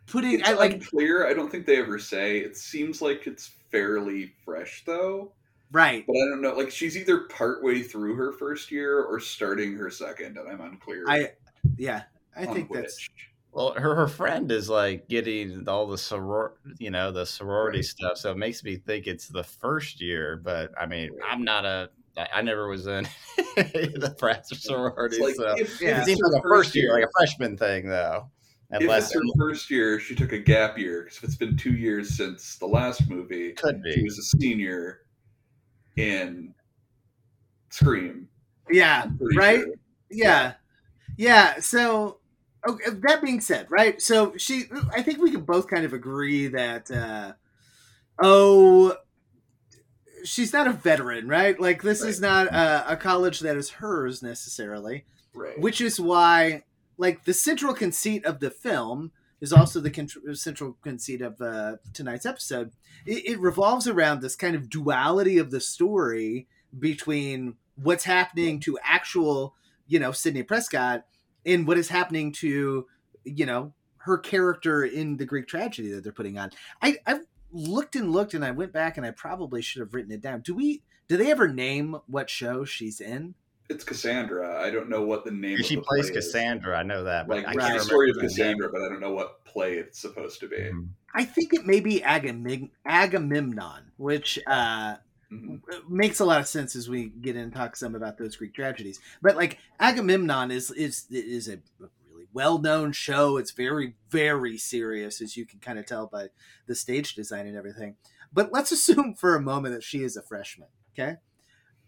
[0.08, 1.28] putting, It's I like unclear.
[1.28, 2.40] I don't think they ever say.
[2.40, 5.34] It seems like it's fairly fresh though.
[5.72, 6.04] right.
[6.08, 6.54] But I don't know.
[6.56, 11.06] Like she's either partway through her first year or starting her second, and I'm unclear.
[11.08, 11.34] I
[11.78, 12.04] yeah,
[12.36, 12.82] I think which.
[12.82, 13.08] that's
[13.54, 17.86] Well, her her friend is like getting all the soror, you know, the sorority Right.
[17.86, 18.18] stuff.
[18.18, 20.38] So it makes me think it's the first year.
[20.44, 21.90] But I mean, I'm not a.
[22.18, 25.20] I I never was in the frats or It's sororities.
[25.20, 26.02] like so if, Yeah.
[26.02, 28.30] it seems like a first year, like a freshman thing, though.
[28.72, 31.56] If Unless it's her first year, she took a gap year because if it's been
[31.56, 35.02] two years since the last movie, could she was a senior
[35.96, 36.56] in
[37.70, 38.28] Scream.
[38.72, 39.60] yeah, right.
[39.62, 39.74] sure.
[40.10, 40.54] Yeah.
[41.18, 41.60] Yeah.
[41.60, 42.20] So,
[42.68, 44.02] okay, that being said, right?
[44.02, 47.34] So she, I think we can both kind of agree that, uh,
[48.22, 48.96] oh,
[50.24, 51.60] she's not a veteran, right?
[51.60, 55.60] Like this is not a, a college that is hers necessarily, Right.
[55.60, 56.64] which is why,
[56.98, 61.78] like, the central conceit of the film is also the con- central conceit of uh,
[61.94, 62.72] tonight's episode.
[63.06, 66.48] It, it revolves around this kind of duality of the story
[66.78, 69.56] between what's happening to actual,
[69.88, 71.06] you know, Sidney Prescott
[71.46, 72.88] and what is happening to,
[73.24, 76.52] you know, her character in the Greek tragedy that they're putting on.
[76.82, 80.12] I, I've looked and looked and I went back and I probably should have written
[80.12, 80.42] it down.
[80.42, 83.36] Do we do they ever name what show she's in?
[83.70, 84.62] It's Cassandra.
[84.62, 85.58] I don't know what the name.
[85.58, 86.26] She of the plays play is.
[86.26, 86.78] Cassandra.
[86.78, 88.18] I know that, but Like I it's can't the story of.
[88.18, 90.58] Cassandra, but I don't know what play it's supposed to be.
[90.58, 90.90] Mhm.
[91.16, 94.96] I think it may be Agamem- Agamemnon, which uh,
[95.34, 95.90] Mhm.
[95.90, 98.54] makes a lot of sense as we get in and talk some about those Greek
[98.54, 99.00] tragedies.
[99.22, 103.38] But like Agamemnon is is is a really well known show.
[103.38, 106.30] It's very very serious, as you can kind of tell by
[106.68, 107.96] the stage design and everything.
[108.32, 110.70] But let's assume for a moment that she is a freshman.
[110.98, 111.18] Okay.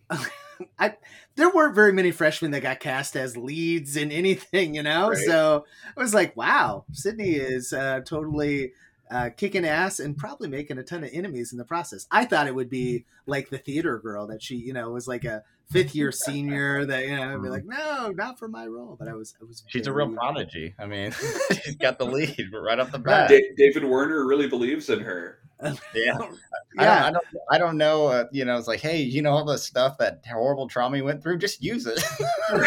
[0.80, 0.96] I
[1.36, 5.10] there weren't very many freshmen that got cast as leads in anything, you know.
[5.10, 5.18] Right.
[5.18, 5.66] So
[5.98, 8.72] I was like, wow, Sidney is uh, totally
[9.12, 12.08] uh, kicking ass and probably making a ton of enemies in the process.
[12.12, 15.24] I thought it would be like the theater girl that she, you know, was like
[15.26, 18.96] a fifth year senior that you know would be like, no, not for my role.
[18.98, 19.64] But I was, I was.
[19.68, 20.76] She's a real very- prodigy.
[20.80, 21.12] I mean,
[21.64, 23.30] she's got the lead right off the bat.
[23.30, 25.40] Da- David Warner really believes in her.
[25.64, 25.72] Yeah.
[26.78, 27.00] I Yeah.
[27.00, 28.08] don't, I don't, I don't know.
[28.08, 31.04] Uh, you know, it's like, hey, you know all the stuff that horrible trauma you
[31.06, 31.38] went through.
[31.38, 32.04] Just use it.
[32.50, 32.58] I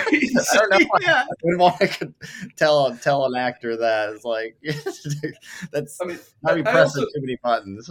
[0.54, 0.78] don't know.
[1.02, 1.24] Yeah.
[1.24, 2.12] I wouldn't want to
[2.56, 4.56] tell tell an actor that it's like
[5.72, 7.90] that's I mean, not be I pressing also- too many buttons.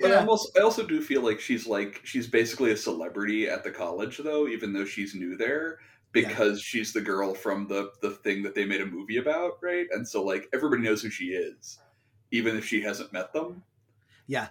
[0.00, 0.20] But Yeah.
[0.20, 3.70] I'm also, I also do feel like she's like she's basically a celebrity at the
[3.70, 5.78] college though, even though she's new there,
[6.12, 9.86] because she's the girl from the the thing that they made a movie about, right?
[9.92, 11.78] And so like everybody knows who she is,
[12.32, 13.62] even if she hasn't met them.
[14.26, 14.48] Yeah.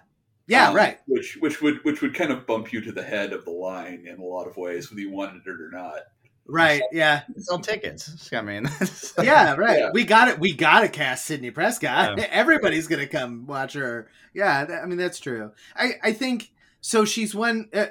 [0.48, 0.70] Yeah.
[0.70, 1.00] Um, right.
[1.08, 4.06] Which which would which would kind of bump you to the head of the line
[4.08, 6.00] in a lot of ways, whether you wanted it or not.
[6.48, 6.82] Right.
[6.92, 7.22] Yeah.
[7.38, 8.30] Sell tickets.
[8.34, 8.68] I mean,
[9.22, 9.56] Yeah.
[9.56, 9.80] Right.
[9.80, 9.90] Yeah.
[9.94, 10.40] We got it.
[10.40, 12.18] We got to cast Sidney Prescott.
[12.18, 12.28] Yeah.
[12.32, 14.10] Everybody's gonna come watch her.
[14.34, 14.66] Yeah.
[14.66, 15.52] that- I mean, that's true.
[15.76, 17.06] I I think so.
[17.06, 17.70] She's one.
[17.74, 17.86] Uh,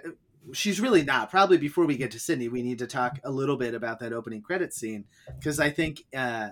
[0.52, 1.30] she's really not.
[1.30, 4.12] Probably before we get to Sidney, we need to talk a little bit about that
[4.12, 5.04] opening credit scene
[5.38, 6.50] because I think uh,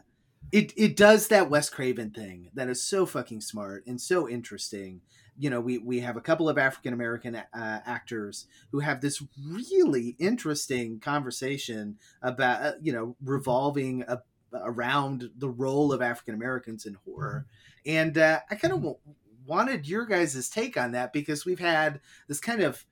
[0.52, 5.00] it it does that Wes Craven thing that is so fucking smart and so interesting.
[5.36, 9.22] You know, we we have a couple of African American uh, actors who have this
[9.36, 14.22] really interesting conversation about uh, you know revolving a,
[14.52, 17.46] around the role of African Americans in horror,
[17.86, 18.98] and uh, I kind of w-
[19.46, 22.84] wanted your guys' take on that because we've had this kind of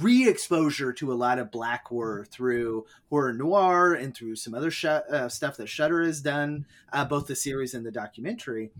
[0.00, 4.84] re-exposure to a lot of black horror through Horror Noire and through some other sh-
[4.84, 8.70] uh, stuff that Shudder has done, uh, both the series and the documentary.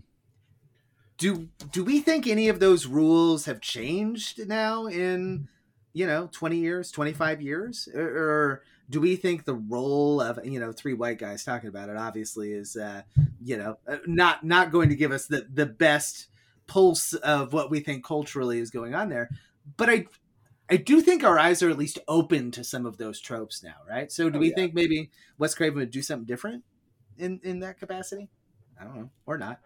[1.17, 5.47] Do do we think any of those rules have changed now in
[5.93, 10.59] you know 20 years, 25 years or, or do we think the role of you
[10.59, 13.01] know three white guys talking about it obviously is uh,
[13.41, 16.27] you know uh, not not going to give us the the best
[16.67, 19.29] pulse of what we think culturally is going on there
[19.77, 20.05] but i
[20.69, 23.75] i do think our eyes are at least open to some of those tropes now
[23.89, 24.11] right?
[24.11, 24.55] So do Oh, we yeah.
[24.55, 26.63] think maybe wes craven would do something different
[27.17, 28.29] in in that capacity?
[28.79, 29.59] I don't know or not.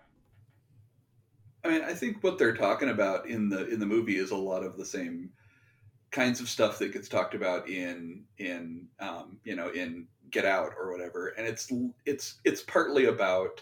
[1.64, 4.36] I mean, I think what they're talking about in the in the movie is a
[4.36, 5.30] lot of the same
[6.12, 10.74] kinds of stuff that gets talked about in in um, you know in Get Out
[10.80, 11.72] or whatever, and it's
[12.06, 13.62] it's it's partly about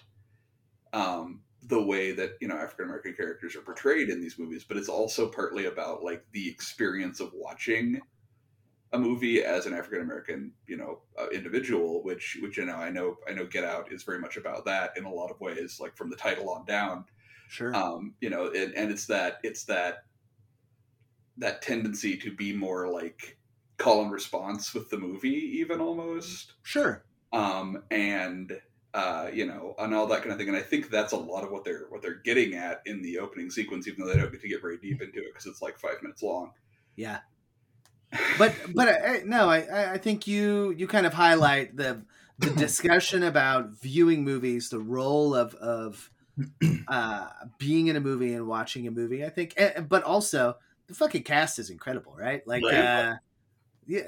[0.93, 4.77] um, the way that you know African American characters are portrayed in these movies, but
[4.77, 7.99] it's also partly about like the experience of watching
[8.91, 12.89] a movie as an African American you know uh, individual, which which you know I
[12.89, 15.79] know I know Get Out is very much about that in a lot of ways,
[15.79, 17.05] like from the title on down.
[17.49, 17.75] Sure.
[17.75, 20.05] Um, you know, and, and it's that it's that
[21.37, 23.37] that tendency to be more like
[23.77, 27.03] call and response with the movie, even almost, sure.
[27.31, 28.59] Um, and
[28.93, 30.47] uh, you know, and all that kind of thing.
[30.49, 33.19] And I think that's a lot of what they're what they're getting at in the
[33.19, 35.61] opening sequence, even though they don't get to get very deep into it because it's
[35.61, 36.53] like five minutes long.
[36.95, 37.21] yeah
[38.35, 42.05] but but I, no I- I I think you you kind of highlight the
[42.37, 46.09] the discussion about viewing movies, the role of of
[46.87, 49.25] uh, being in a movie and watching a movie.
[49.25, 50.55] I think, eh, but also
[50.87, 52.45] the fucking cast is incredible, right?
[52.47, 52.89] Like, Right.
[52.97, 53.15] uh,
[53.89, 54.03] yeah,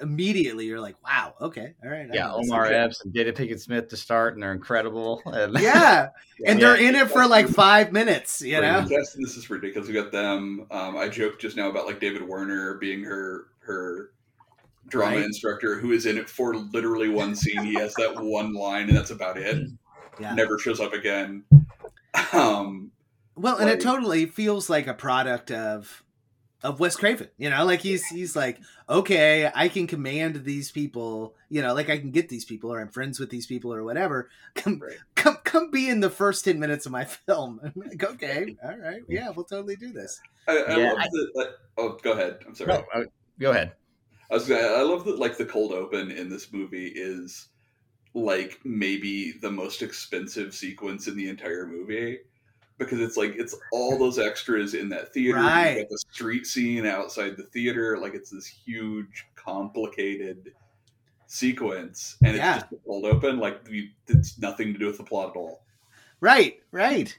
[0.00, 2.50] immediately you're like, wow, okay, all right, yeah, know this.
[2.50, 5.20] Omar Epps and Jada Pinkett Smith to start, and they're incredible.
[5.26, 6.08] And yeah,
[6.46, 6.66] and Yeah.
[6.74, 8.80] they're in it for like five minutes, you Right, know.
[8.88, 9.88] the cast in this is ridiculous.
[9.88, 10.66] We got them.
[10.70, 14.10] Um, I joked just now about like David Warner being her her
[14.88, 15.24] drama Right.
[15.24, 17.62] instructor, who is in it for literally one scene.
[17.64, 19.68] He has that one line, and that's about it.
[20.18, 20.34] Yeah.
[20.34, 21.44] Never shows up again.
[22.32, 22.92] Um,
[23.34, 26.02] Well, and it totally feels like a product of
[26.62, 27.28] of Wes Craven.
[27.38, 31.34] You know, like he's he's like, okay, I can command these people.
[31.48, 33.84] You know, like I can get these people, or I'm friends with these people, or
[33.84, 34.28] whatever.
[34.54, 34.96] Come, Right.
[35.14, 37.60] come, come, be in the first ten minutes of my film.
[37.62, 40.20] I'm like, okay, all right, yeah, we'll totally do this.
[40.48, 41.30] I, I Yeah, love I- that.
[41.34, 42.38] Like, oh, go ahead.
[42.46, 42.72] I'm sorry.
[42.72, 43.04] No,
[43.38, 43.72] go ahead.
[44.30, 44.48] I was.
[44.48, 45.18] Gonna, I love that.
[45.18, 47.48] Like the cold open in this movie is
[48.14, 52.18] like maybe the most expensive sequence in the entire movie
[52.78, 55.38] because it's like it's all those extras in that theater.
[55.38, 55.86] Right.
[55.88, 57.98] the street scene outside the theater.
[57.98, 60.52] Like it's this huge, complicated
[61.26, 62.56] sequence, and Yeah.
[62.60, 63.38] it's just pulled open.
[63.38, 65.62] Like you, it's nothing to do with the plot at all.
[66.20, 67.16] Right, right.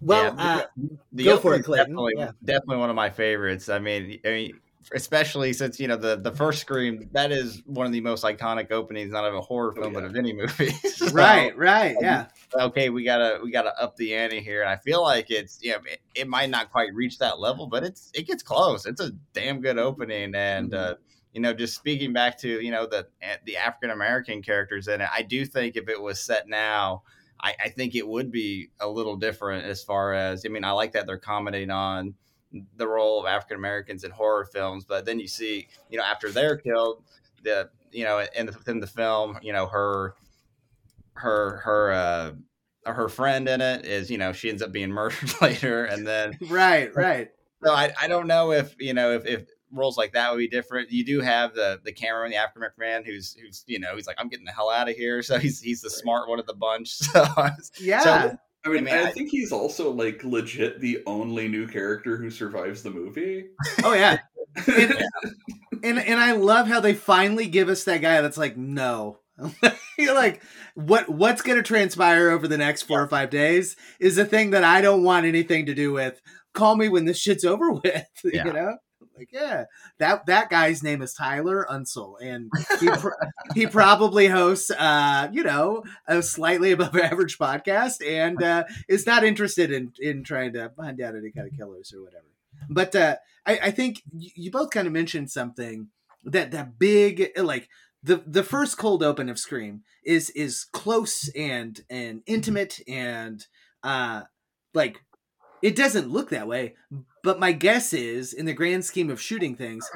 [0.00, 0.66] Well, Yeah, uh,
[1.12, 1.86] The Go for it, Clayton.
[1.86, 2.30] Definitely, Yeah.
[2.44, 3.68] definitely one of my favorites.
[3.68, 4.60] I mean, I mean,
[4.94, 8.70] especially since you know the the first Scream, that is one of the most iconic
[8.70, 10.72] openings, not of a horror Oh, film, but of any movie.
[11.00, 14.70] So, right, right, um, yeah, Okay, we gotta we gotta up the ante here, and
[14.70, 17.84] I feel like it's you know it, it might not quite reach that level, but
[17.84, 18.86] it's it gets close.
[18.86, 20.92] It's a damn good opening, and mm-hmm.
[20.92, 20.94] uh,
[21.32, 25.00] you know, just speaking back to you know the eh, the African American characters in
[25.00, 27.02] it, I do think if it was set now.
[27.42, 30.72] I, I think it would be a little different as far as I mean I
[30.72, 32.12] like that they're commenting on
[32.76, 36.30] the role of African Americans in horror films, but then you see you know after
[36.30, 37.02] they're killed,
[37.42, 40.14] the you know in the, within the film you know her
[41.14, 42.32] her her uh
[42.86, 46.36] her friend in it is you know she ends up being murdered later and then
[46.48, 47.30] right, right.
[47.62, 50.48] so I, I don't know if you know if, if roles like that would be
[50.48, 50.90] different.
[50.90, 54.06] You do have the the cameraman, the African American man, who's who's you know he's
[54.06, 55.22] like I'm getting the hell out of here.
[55.22, 56.88] So he's he's the smart one of the bunch.
[56.98, 57.24] So
[57.78, 61.66] Yeah, So- I mean, I I, I- think he's also like legit the only new
[61.66, 63.46] character who survives the movie.
[63.84, 64.18] oh yeah.
[64.66, 65.04] And,
[65.82, 69.18] and and I love how they finally give us that guy that's like, no.
[69.98, 70.42] You're like,
[70.74, 74.64] what what's gonna transpire over the next four or five days is a thing that
[74.64, 76.20] I don't want anything to do with.
[76.52, 78.04] Call me when this shit's over with.
[78.24, 78.46] Yeah.
[78.46, 78.76] You know?
[79.20, 79.66] Like, yeah.
[79.98, 83.10] That that guy's name is Tyler Unsel, and he pr-
[83.54, 89.22] he probably hosts uh, you know, a slightly above average podcast and uh is not
[89.22, 92.24] interested in in trying to hunt down any kind of killers or whatever.
[92.70, 95.88] But uh I, I think you both kind of mentioned something
[96.24, 97.68] that that big like
[98.02, 103.46] the the first cold open of Scream is is close and and intimate and
[103.82, 104.22] uh
[104.72, 105.04] like
[105.60, 106.74] it doesn't look that way
[107.22, 109.88] but my guess is in the grand scheme of shooting things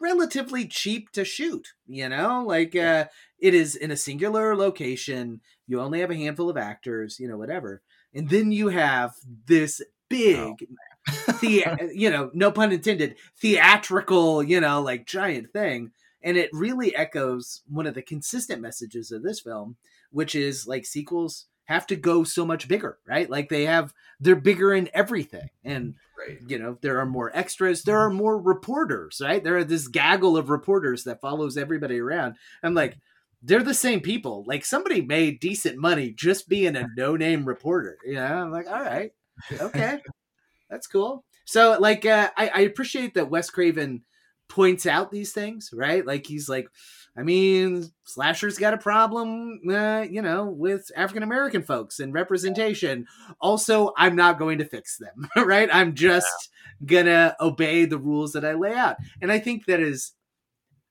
[0.00, 2.44] relatively cheap to shoot you know?
[2.46, 3.06] Like uh
[3.38, 7.38] it is in a singular location you only have a handful of actors you know
[7.38, 7.82] whatever
[8.14, 9.12] and then you have
[9.46, 10.66] this big
[11.40, 15.90] the you know no pun intended theatrical you know like giant thing
[16.22, 19.76] and it really echoes one of the consistent messages of this film
[20.10, 23.28] which is like sequels have to go so much bigger right?
[23.28, 25.48] Like they have they're bigger in everything.
[25.64, 26.38] And Right.
[26.46, 29.42] you know there are more extras there are more reporters right?
[29.42, 32.36] There are this gaggle of reporters that follows everybody around.
[32.62, 32.96] I'm like
[33.42, 34.44] they're the same people.
[34.46, 38.42] Like somebody made decent money just being a no-name reporter you know?
[38.42, 39.12] I'm like all right
[39.60, 39.98] okay
[40.70, 41.24] that's cool.
[41.46, 44.02] So like uh, I, I appreciate that wes craven
[44.48, 46.06] points out these things right?
[46.06, 46.68] Like he's like
[47.16, 53.06] i mean slasher's got a problem uh, you know with african american folks and representation.
[53.40, 55.68] Also i'm not going to fix them right?
[55.72, 56.50] I'm just
[56.84, 58.96] gonna obey the rules that i lay out.
[59.22, 60.12] And i think that is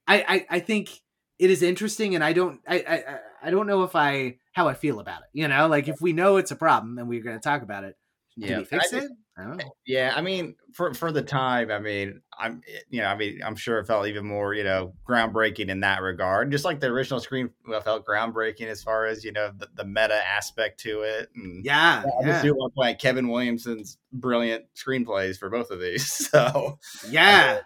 [0.08, 1.02] i i, I think
[1.40, 3.04] it is interesting and i don't I, I
[3.44, 5.68] I- don't know if i how i feel about it you know?
[5.68, 7.98] Like if we know it's a problem and we're going to talk about it.
[8.38, 11.80] Yeah, we fix I just- it i Yeah, I mean, for for the time, I
[11.80, 15.70] mean, I'm you know, I mean, I'm sure it felt even more you know groundbreaking
[15.70, 17.52] in that regard, just like the original Scream
[17.84, 21.30] felt groundbreaking as far as you know the, the meta aspect to it.
[21.36, 25.72] And yeah I yeah just do want to point Kevin Williamson's brilliant screenplays for both
[25.72, 26.04] of these.
[26.34, 27.62] So yeah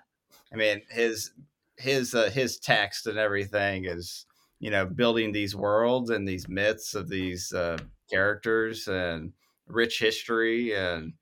[0.51, 1.31] I mean, his
[1.77, 4.25] his uh, his text and everything is
[4.59, 7.77] you know building these worlds and these myths of these uh,
[8.09, 9.33] characters and
[9.67, 11.13] rich history and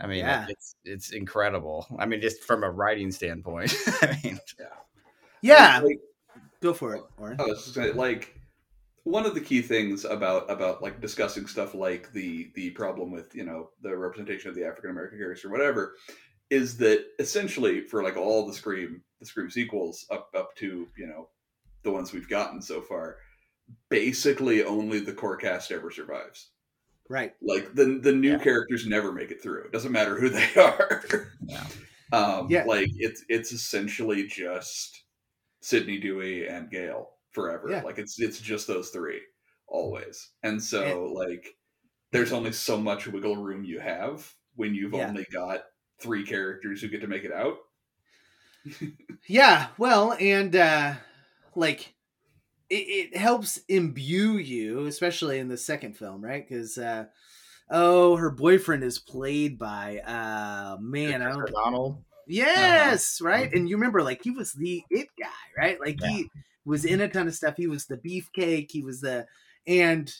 [0.00, 0.46] I mean Yeah.
[0.48, 1.86] it's it's incredible.
[1.98, 3.74] I mean, just from a writing standpoint.
[4.02, 4.40] I mean,
[5.42, 6.00] yeah Like,
[6.60, 7.40] go for it Oren.
[7.40, 8.38] I was just gonna, like
[9.04, 13.34] one of the key things about about like discussing stuff like the the problem with
[13.34, 15.96] you know the representation of the African American characters or whatever
[16.50, 21.06] is that essentially for like all the Scream the Scream sequels up up to you
[21.06, 21.28] know
[21.82, 23.16] the ones we've gotten so far,
[23.88, 26.50] basically only the core cast ever survives.
[27.08, 28.38] Right Like the the new Yeah.
[28.38, 29.64] characters never make it through.
[29.64, 31.32] It doesn't matter who they are.
[31.46, 31.66] Yeah.
[32.12, 32.64] Um, Yeah.
[32.64, 35.04] Like it's it's essentially just
[35.60, 37.68] Sidney Dewey and Gale forever.
[37.70, 37.82] Yeah.
[37.82, 39.20] Like it's it's just those three
[39.66, 40.30] always.
[40.42, 41.56] And so like
[42.12, 45.08] there's only so much wiggle room you have when you've Yeah.
[45.08, 45.64] only got
[46.00, 47.58] three characters who get to make it out.
[49.26, 50.94] Yeah, well, and uh
[51.54, 51.94] like
[52.72, 56.46] it, it helps imbue you, especially in the second film, right?
[56.46, 57.04] Because uh
[57.70, 62.02] oh, her boyfriend is played by uh man, I don't Donald.
[62.26, 63.52] Yes, right.
[63.52, 65.78] And you remember, like he was the it guy, right?
[65.80, 66.28] Like he
[66.64, 67.56] was in a ton of stuff.
[67.56, 68.70] He was the beefcake.
[68.70, 69.26] He was the
[69.66, 70.12] and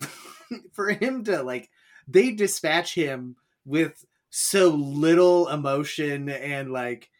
[0.72, 1.70] for him to like
[2.08, 7.10] they dispatch him with so little emotion and like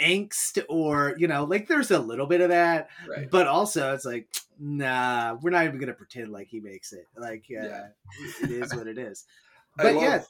[0.00, 3.30] angst or you know like there's a little bit of that Right.
[3.30, 4.28] but also it's like
[4.58, 7.86] nah we're not even gonna pretend like he makes it like uh, Yeah.
[8.42, 9.24] it is what it is
[9.76, 10.22] but love- yeah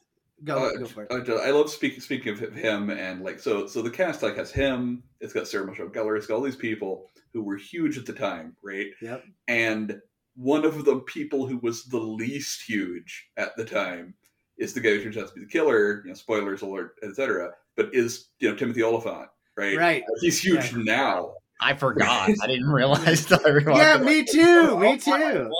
[0.44, 3.66] go Uh, go for it I I love speaking speaking of him and like so
[3.66, 5.02] so the cast like has him.
[5.20, 6.16] It's got Sarah Michelle Gellar.
[6.16, 8.88] It's got all these people who were huge at the time, right?
[9.00, 10.00] yep And
[10.34, 14.14] one of the people who was the least huge at the time
[14.58, 16.02] is the guy who turns out to be the killer.
[16.04, 17.52] You know, spoilers alert, etc.
[17.76, 19.76] But is you know Timothy Olyphant, right?
[19.76, 20.82] right He's huge Yeah.
[20.82, 21.34] now.
[21.60, 22.30] I forgot.
[22.42, 23.76] I didn't realize till everyone.
[23.76, 25.50] yeah me too me too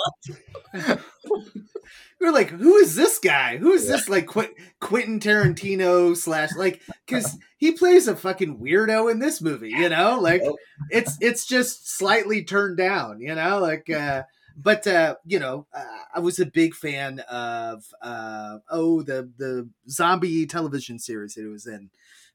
[2.21, 3.57] we are like, who is this guy?
[3.57, 6.81] Who is this like Qu- Quentin Tarantino slash like?
[7.05, 10.21] Because he plays a fucking weirdo in this movie, you know.
[10.21, 10.53] Like Yep.
[10.91, 13.59] it's it's just slightly turned down, you know.
[13.59, 14.23] Like, uh,
[14.57, 15.83] but uh, you know, uh,
[16.15, 21.49] I was a big fan of uh, oh the the zombie television series that it
[21.51, 21.91] was in.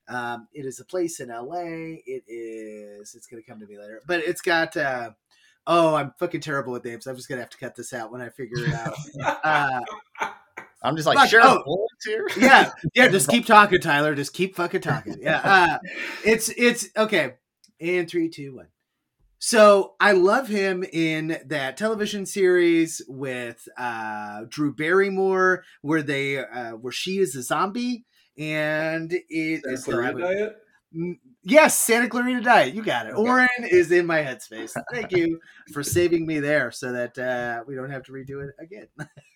[0.10, 2.02] Um, it is a place in L.A.
[2.06, 3.16] It is.
[3.16, 4.76] It's gonna come to me later, but it's got.
[4.78, 5.12] Uh,
[5.66, 7.08] oh, I'm fucking terrible with names.
[7.08, 8.96] I'm just gonna have to cut this out when I figure it out.
[9.44, 9.82] Uh,
[10.84, 11.88] I'm just like, Fuck, sure, oh.
[12.06, 12.28] here.
[12.38, 13.08] yeah, yeah.
[13.12, 14.16] Just keep talking, Tyler.
[14.16, 15.18] Just keep fucking talking.
[15.20, 15.78] Yeah, uh,
[16.24, 17.34] it's it's okay.
[17.80, 18.68] In three, two, one.
[19.40, 26.72] So I love him in that television series with uh, Drew Barrymore, where they uh,
[26.72, 28.06] where she is a zombie,
[28.38, 30.58] and it Santa is Clarita Diet.
[31.44, 32.74] Yes, Santa Clarita Diet.
[32.74, 33.16] You got it.
[33.16, 34.76] Oren is in my headspace.
[34.92, 35.40] Thank you
[35.74, 38.88] for saving me there so that uh, we don't have to redo it again.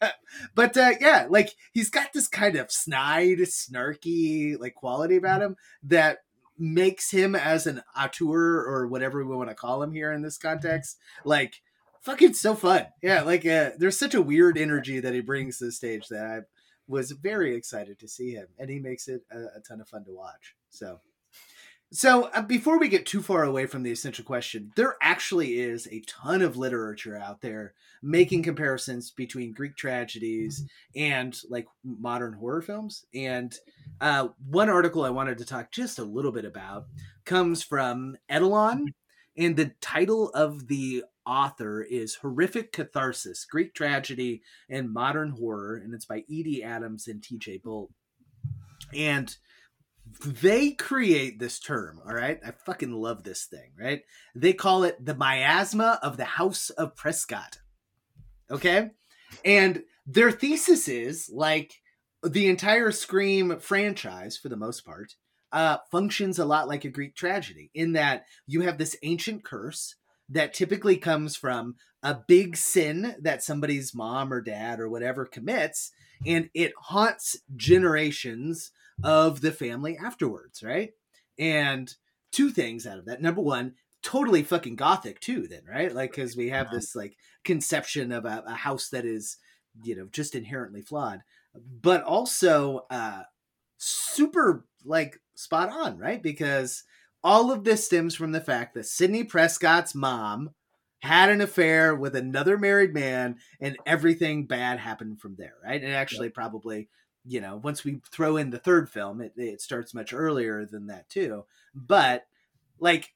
[0.55, 5.55] but uh, yeah, like he's got this kind of snide, snarky like quality about him
[5.83, 6.19] that
[6.57, 10.37] makes him as an auteur or whatever we want to call him here in this
[10.37, 11.61] context, like
[12.01, 12.87] fucking so fun.
[13.01, 16.25] Yeah, like uh, there's such a weird energy that he brings to the stage that
[16.25, 16.39] I
[16.87, 20.03] was very excited to see him, and he makes it a, a ton of fun
[20.05, 20.55] to watch.
[20.69, 20.99] So.
[21.93, 25.87] So, uh, before we get too far away from the essential question, there actually is
[25.87, 30.63] a ton of literature out there making comparisons between Greek tragedies
[30.95, 33.05] and like modern horror films.
[33.13, 33.53] And
[33.99, 36.85] uh, one article I wanted to talk just a little bit about
[37.25, 38.93] comes from Eidolon,
[39.37, 45.93] and the title of the author is Horrific Catharsis Greek Tragedy and Modern Horror, and
[45.93, 47.91] it's by Edie Adams and TJ Bolt.
[48.93, 49.35] And
[50.25, 52.39] they create this term, all right?
[52.45, 54.01] I fucking love this thing, right?
[54.35, 57.59] They call it the miasma of the House of Prescott.
[58.49, 58.91] Okay?
[59.45, 61.73] And their thesis is like
[62.23, 65.15] the entire Scream franchise, for the most part,
[65.51, 69.95] uh, functions a lot like a Greek tragedy in that you have this ancient curse
[70.31, 75.91] that typically comes from a big sin that somebody's mom or dad or whatever commits,
[76.25, 78.71] and it haunts generations
[79.03, 80.91] of the family afterwards, right?
[81.37, 81.93] And
[82.31, 83.21] two things out of that.
[83.21, 85.93] Number one, totally fucking gothic too, then, right?
[85.93, 89.37] Like, because we have this like conception of a, a house that is,
[89.83, 91.21] you know, just inherently flawed,
[91.81, 93.23] but also uh
[93.77, 96.21] super like spot on, right?
[96.21, 96.83] Because
[97.23, 100.51] all of this stems from the fact that Sidney Prescott's mom
[101.01, 105.81] had an affair with another married man and everything bad happened from there, right?
[105.81, 106.89] And actually, probably,
[107.25, 110.87] you know, once we throw in the third film, it, it starts much earlier than
[110.87, 111.45] that too.
[111.73, 112.25] But
[112.79, 113.13] like,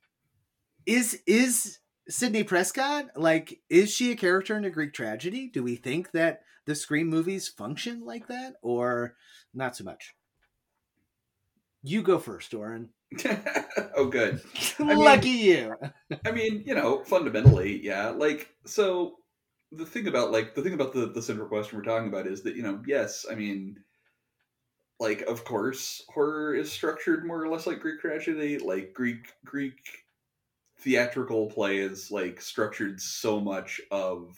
[0.86, 5.48] is is Sidney Prescott like is she a character in a Greek tragedy?
[5.48, 9.16] Do we think that the Scream movies function like that, or
[9.54, 10.16] not so much?
[11.84, 12.90] You go first, Oren.
[13.96, 14.42] oh, good.
[14.80, 15.76] mean- Lucky you.
[16.26, 18.10] I mean, you know, fundamentally, yeah.
[18.10, 19.18] Like, so
[19.72, 22.44] the thing about like the thing about the the central question we're talking about is
[22.44, 23.80] that you know, yes, I mean,
[25.00, 28.58] like, of course, horror is structured more or less like Greek tragedy.
[28.58, 29.80] Like Greek Greek
[30.80, 34.38] theatrical play is like structured so much of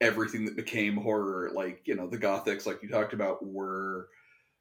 [0.00, 1.50] everything that became horror.
[1.54, 4.08] Like, you know, the Gothics, like you talked about, were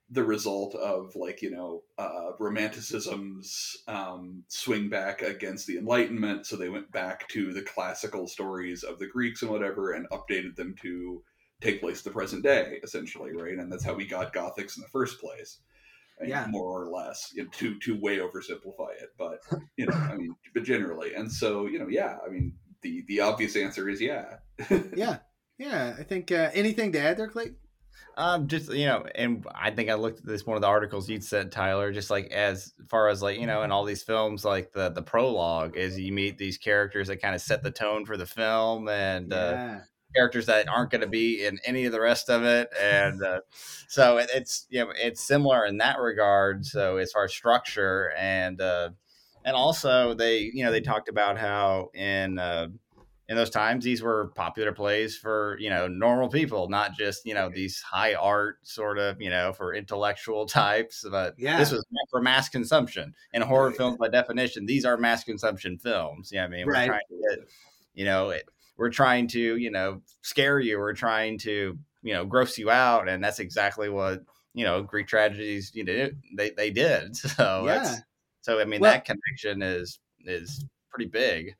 [0.09, 6.55] the result of like you know uh, romanticism's um, swing back against the enlightenment so
[6.55, 10.75] they went back to the classical stories of the greeks and whatever and updated them
[10.81, 11.23] to
[11.61, 14.89] take place the present day essentially right and that's how we got gothics in the
[14.91, 15.59] first place
[16.21, 16.47] I Yeah.
[16.47, 19.39] more or less, you know, to to way oversimplify it, but
[19.75, 23.19] you know, I mean, but generally, and so you know, yeah, I mean, the the
[23.19, 24.37] obvious answer is yeah.
[24.95, 25.17] Yeah,
[25.57, 25.95] yeah.
[25.99, 27.57] I think uh, anything to add there, Clayton?
[28.17, 31.09] Um, just you know, and I think I looked at this one of the articles
[31.09, 31.91] you'd sent, Tyler.
[31.91, 35.01] Just like as far as like you know, in all these films, like the the
[35.01, 38.87] prologue is you meet these characters that kind of set the tone for the film,
[38.87, 39.79] and uh,
[40.15, 43.41] characters that aren't going to be in any of the rest of it, and uh,
[43.89, 46.65] so it, it's you know it's similar in that regard.
[46.65, 48.91] So as far as structure and uh,
[49.43, 52.67] and also they you know they talked about how in uh,
[53.27, 57.33] in those times these were popular plays for you know normal people not just you
[57.33, 61.57] know these high art sort of you know for intellectual types but Yeah.
[61.57, 66.29] this was for mass consumption and horror films by definition these are mass consumption films
[66.31, 66.87] yeah i mean we're Right.
[66.87, 67.47] trying to get
[67.95, 68.43] you know it,
[68.77, 73.09] we're trying to you know scare you we're trying to you know gross you out
[73.09, 74.21] and that's exactly what
[74.53, 77.79] you know greek tragedies you know they, they did so Yeah.
[77.79, 78.01] that's
[78.41, 81.55] so i mean Well- that connection is is pretty big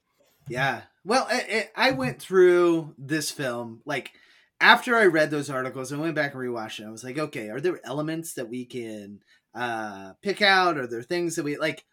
[0.48, 0.82] Yeah.
[1.04, 4.14] Well, I, I I went through this film like
[4.60, 5.91] after I read those articles.
[5.91, 6.86] I went back and rewatched it.
[6.86, 9.20] I was like, okay, are there elements that we can
[9.54, 10.78] uh, pick out?
[10.78, 11.86] Are there things that we like?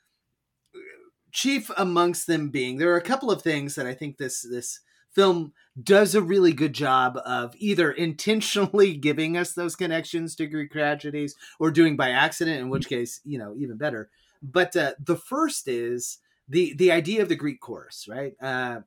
[1.31, 4.81] Chief amongst them being there are a couple of things that I think this this
[5.13, 10.73] film does a really good job of either intentionally giving us those connections to Greek
[10.73, 14.11] tragedies or doing by accident, in which case, you know, even better.
[14.43, 16.19] But uh, the first is
[16.53, 18.35] the the idea of the Greek chorus, right?
[18.41, 18.81] Uh,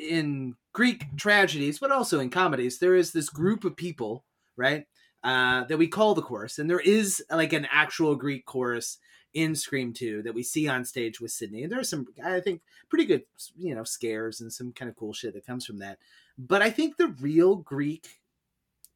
[0.00, 4.24] in Greek tragedies, but also in comedies, there is this group of people,
[4.56, 4.86] right,
[5.22, 8.98] uh, that we call the chorus, and there is like an actual Greek chorus
[9.34, 12.40] in Scream Two that we see on stage with Sidney, and there are some, I
[12.40, 13.22] think, pretty good,
[13.56, 15.98] you know, scares and some kind of cool shit that comes from that.
[16.36, 18.20] But I think the real Greek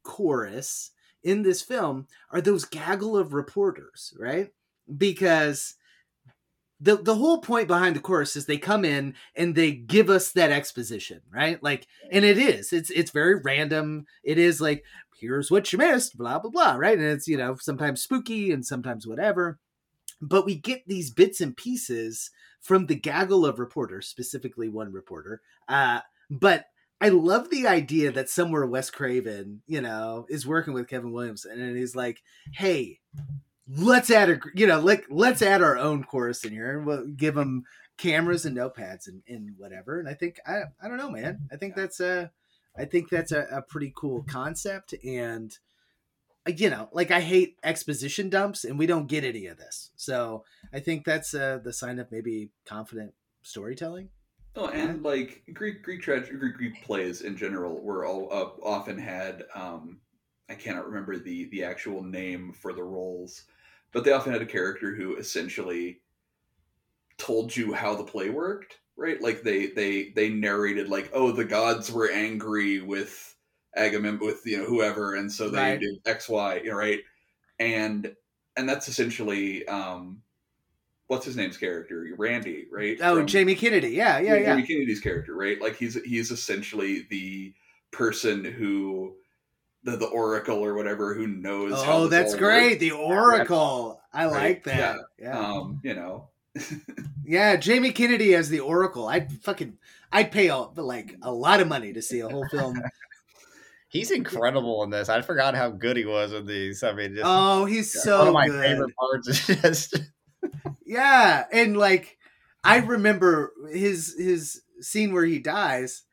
[0.03, 0.91] chorus
[1.23, 4.51] in this film are those gaggle of reporters, right?
[4.97, 5.75] Because
[6.81, 10.31] the the whole point behind the chorus is they come in and they give us
[10.31, 11.61] that exposition, right?
[11.61, 14.05] Like, and it is it's it's very random.
[14.23, 14.83] It is like
[15.19, 16.97] here's what you missed, blah blah blah, right?
[16.97, 19.59] And it's you know sometimes spooky and sometimes whatever,
[20.21, 25.41] but we get these bits and pieces from the gaggle of reporters, specifically one reporter.
[25.67, 26.65] Uh, but
[26.99, 31.61] I love the idea that somewhere Wes Craven, you know, is working with Kevin Williamson,
[31.61, 32.23] and he's like,
[32.53, 32.99] "Hey,
[33.67, 37.07] let's add a, you know, like let's add our own chorus in here, and we'll
[37.07, 37.63] give them
[37.97, 41.47] cameras and notepads and, and whatever." And I think I, I don't know, man.
[41.51, 42.31] I think that's a,
[42.77, 45.57] I think that's a, a pretty cool concept, and
[46.47, 49.91] uh, you know, like I hate exposition dumps, and we don't get any of this.
[49.95, 50.43] So
[50.73, 54.09] I think that's uh, the sign of maybe confident storytelling.
[54.55, 59.43] Oh, and like Greek Greek tragedy, Greek, plays in general were all uh, often had.
[59.55, 59.99] Um,
[60.51, 63.43] I cannot remember the the actual name for the roles,
[63.93, 66.01] but they often had a character who essentially
[67.17, 68.77] told you how the play worked.
[68.97, 73.35] Right, like they they they narrated like, oh, the gods were angry with
[73.75, 75.79] Agamemnon with you know whoever, and so they Right.
[75.79, 76.57] did X Y.
[76.57, 76.99] You know, right,
[77.57, 78.13] and
[78.57, 80.21] and that's essentially um,
[81.07, 82.97] what's his name's character, Randy, right?
[83.01, 84.55] Oh, From- Jamie Kennedy, yeah, yeah, yeah.
[84.55, 85.59] Jamie Kennedy's character, right?
[85.59, 87.53] Like he's he's essentially the
[87.91, 89.15] person who
[89.83, 91.73] the the oracle or whatever who knows.
[91.75, 92.71] Oh, this that's great.
[92.71, 94.01] works, The Oracle.
[94.13, 94.33] I right?
[94.33, 94.97] like that.
[95.19, 95.25] Yeah.
[95.27, 95.39] Yeah.
[95.39, 96.29] Um, you know,
[97.25, 99.07] Yeah, Jamie Kennedy as the Oracle.
[99.07, 99.77] I'd fucking
[100.11, 102.81] I'd pay a, like a lot of money to see a whole film.
[103.87, 105.09] He's incredible in this.
[105.09, 106.81] I forgot how good he was in these.
[106.81, 108.61] I mean, just oh, he's so one of my good.
[108.61, 110.01] favorite parts is just
[110.85, 112.17] Yeah, and like
[112.63, 116.03] I remember his his scene where he dies.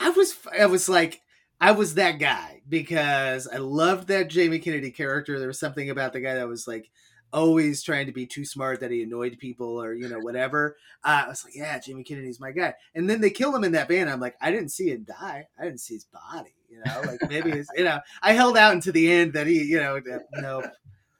[0.00, 1.20] I was I was like
[1.60, 5.38] I was that guy because I loved that Jamie Kennedy character.
[5.38, 6.90] There was something about the guy that was like
[7.32, 10.76] always trying to be too smart that he annoyed people or you know whatever.
[11.04, 12.74] Uh, I was like, yeah, Jamie Kennedy's my guy.
[12.94, 14.08] And then they kill him in that van.
[14.08, 15.48] I'm like, I didn't see him die.
[15.58, 16.54] I didn't see his body.
[16.70, 19.62] You know, like maybe it's, you know, I held out until the end that he,
[19.62, 20.62] you know, that, no,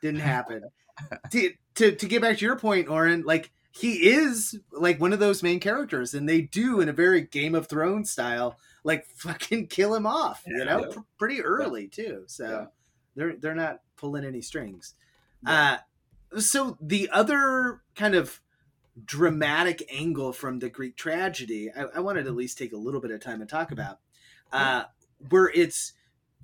[0.03, 0.63] didn't happen.
[1.31, 5.21] to, to to get back to your point, Oren, like he is like one of
[5.21, 9.67] those main characters, and they do in a very Game of Thrones style, like fucking
[9.69, 10.95] kill him off, you know, Yeah.
[10.95, 12.25] pr- pretty early too.
[12.27, 12.67] So Yeah.
[13.15, 14.95] they're they're not pulling any strings.
[15.47, 15.79] Uh,
[16.39, 18.41] so the other kind of
[19.05, 23.01] dramatic angle from the Greek tragedy, I, I wanted to at least take a little
[23.01, 24.01] bit of time to talk about,
[24.53, 24.85] uh,
[25.29, 25.93] where it's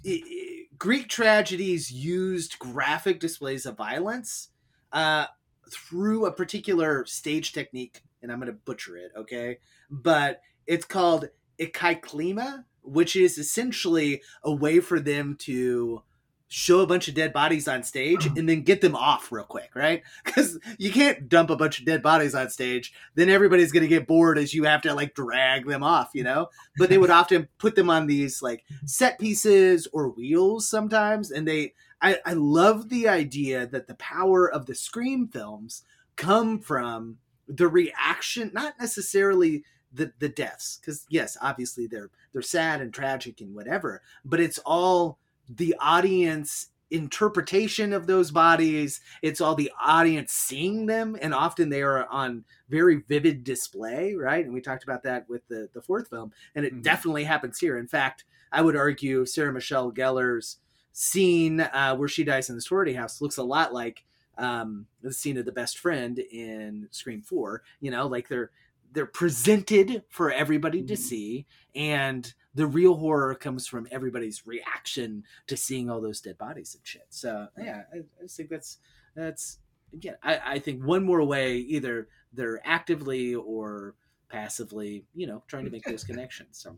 [0.07, 4.49] i i- Greek tragedies used graphic displays of violence
[4.93, 5.27] uh,
[5.71, 9.59] through a particular stage technique, and I'm going to butcher it, okay?
[9.91, 11.29] But it's called
[11.59, 16.03] ekkyklema, which is essentially a way for them to
[16.49, 18.35] show a bunch of dead bodies on stage uh-huh.
[18.39, 20.03] and then get them off real quick, right?
[20.25, 22.93] Because you can't dump a bunch of dead bodies on stage.
[23.17, 26.23] Then everybody's going to get bored as you have to like drag them off, you
[26.23, 26.49] know?
[26.79, 31.33] But they would often put them on these like set pieces or wheels sometimes.
[31.33, 35.83] And they, I, I love the idea that the power of the Scream films
[36.15, 39.65] come from the reaction, not necessarily
[39.95, 44.59] the the deaths because yes obviously they're they're sad and tragic and whatever but it's
[44.59, 45.19] all
[45.49, 51.83] the audience interpretation of those bodies it's all the audience seeing them and often they
[51.83, 56.09] are on very vivid display right and we talked about that with the the fourth
[56.09, 56.83] film and it mm-hmm.
[56.83, 60.59] definitely happens here in fact i would argue sarah michelle gellar's
[60.93, 64.05] scene uh, where she dies in the sorority house looks a lot like
[64.37, 68.51] um, the scene of the best friend in scream 4 you know like they're
[68.95, 71.03] they're presented for everybody to mm-hmm.
[71.03, 76.75] see and the real horror comes from everybody's reaction to seeing all those dead bodies
[76.75, 78.79] and shit so yeah i, I think that's
[79.15, 79.59] that's
[79.93, 83.95] again I, I think one more way either they're actively or
[84.29, 86.75] passively you know trying to make those connections so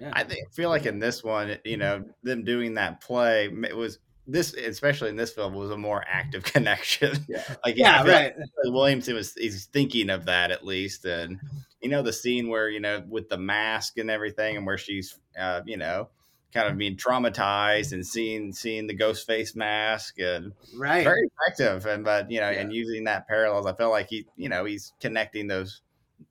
[0.00, 0.10] yeah.
[0.14, 3.98] i think feel like in this one you know them doing that play it was
[4.26, 7.24] this, especially in this film, was a more active connection.
[7.28, 8.34] Yeah, like yeah, right.
[8.38, 11.40] Like Williamson was he's thinking of that at least, and
[11.80, 15.18] you know the scene where you know with the mask and everything, and where she's
[15.38, 16.08] uh, you know
[16.52, 21.86] kind of being traumatized and seeing seeing the ghost face mask and right very effective
[21.86, 22.60] and but you know yeah.
[22.60, 25.80] and using that parallels i felt like he you know he's connecting those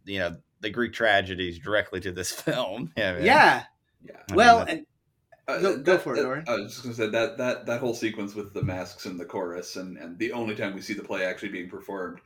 [0.06, 3.64] you know the greek tragedies directly to this film yeah yeah,
[4.04, 4.36] yeah.
[4.36, 4.86] well and
[5.48, 6.44] uh, go, go for it, Doran.
[6.48, 9.20] I was just going to say that that that whole sequence with the masks and
[9.20, 12.20] the chorus, and and the only time we see the play actually being performed,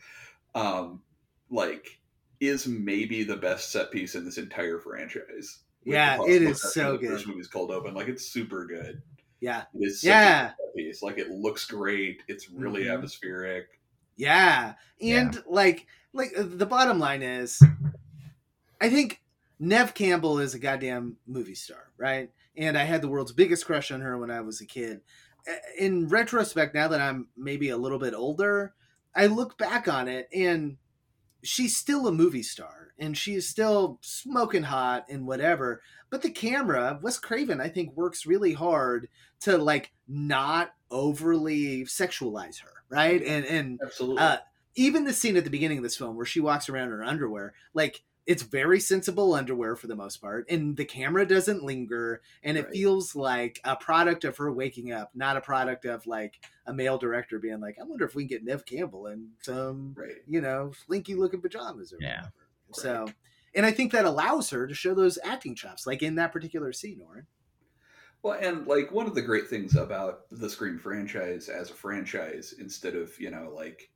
[0.54, 1.02] um,
[1.50, 2.00] like,
[2.40, 5.60] is maybe the best set piece in this entire franchise.
[5.84, 7.10] Yeah, it is so good.
[7.10, 9.02] First movie's cold open, like it's super good.
[9.40, 10.04] Yeah, it is.
[10.04, 11.02] yeah, piece.
[11.02, 12.24] Like it looks great.
[12.28, 12.94] It's really mm-hmm.
[12.94, 13.68] atmospheric.
[14.18, 15.42] Yeah, and yeah.
[15.48, 17.62] like like uh, the bottom line is,
[18.82, 19.22] I think
[19.60, 22.32] Neve Campbell is a goddamn movie star, right?
[22.58, 25.02] And I had the world's biggest crush on her when I was a kid.
[25.78, 28.74] In retrospect, now that I'm maybe a little bit older,
[29.16, 30.78] I look back on it and
[31.44, 35.82] she's still a movie star and she's still smoking hot and whatever.
[36.10, 39.10] But the camera, Wes Craven, I think, works really hard
[39.42, 43.22] to like not overly sexualize her, right?
[43.22, 44.22] And and absolutely.
[44.22, 44.38] Uh,
[44.76, 47.04] even the scene at the beginning of this film where she walks around in her
[47.04, 52.22] underwear, like it's very sensible underwear for the most part and the camera doesn't linger
[52.44, 56.40] and it feels like a product of her waking up not a product of like
[56.68, 59.94] a male director being like i wonder if we can get neve campbell in some
[59.98, 60.16] right.
[60.28, 62.26] you know slinky looking pajamas or yeah.
[62.68, 63.14] whatever so
[63.54, 66.74] and i think that allows her to show those acting chops like in that particular
[66.74, 67.28] scene Oren.
[68.24, 72.56] well and like one of the great things about the scream franchise as a franchise
[72.60, 73.90] instead of you know like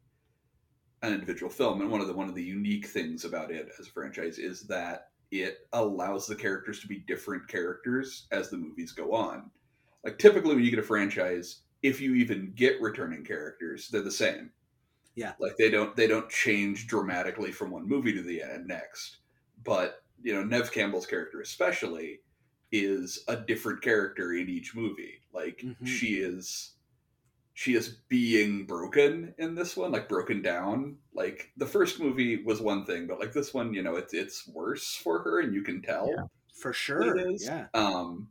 [1.02, 1.82] an individual film.
[1.82, 4.64] And one of the one of the unique things about it as a franchise is
[4.64, 9.50] that it allows the characters to be different characters as the movies go on.
[10.04, 14.12] Like typically when you get a franchise, if you even get returning characters, they're the
[14.12, 14.52] same.
[15.16, 15.34] Yeah.
[15.40, 19.18] Like they don't they don't change dramatically from one movie to the next.
[19.64, 22.22] But, you know, Neve Campbell's character especially
[22.72, 25.22] is a different character in each movie.
[25.34, 25.86] Like mm-hmm.
[25.86, 26.74] she is
[27.60, 30.96] she is being broken in this one, like broken down.
[31.14, 34.48] Like the first movie was one thing, but like this one, you know, it's it's
[34.48, 36.24] worse for her, and you can tell yeah,
[36.56, 37.18] for sure.
[37.18, 37.46] It is.
[37.46, 37.66] Yeah.
[37.74, 38.30] Um,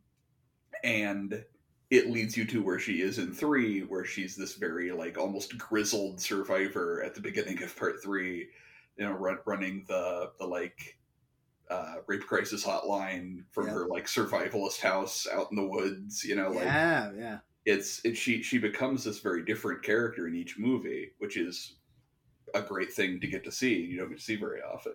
[0.82, 1.44] and
[1.90, 5.58] it leads you to where she is in three, where she's this very like almost
[5.58, 8.48] grizzled survivor at the beginning of part three.
[8.96, 10.96] You know, run, running the the like
[11.68, 13.74] uh, rape crisis hotline from yeah.
[13.74, 16.24] her like survivalist house out in the woods.
[16.24, 17.38] You know, like yeah, yeah
[17.68, 21.76] it's it, she she becomes this very different character in each movie, which is
[22.54, 23.74] a great thing to get to see.
[23.74, 24.94] You don't get to see very often.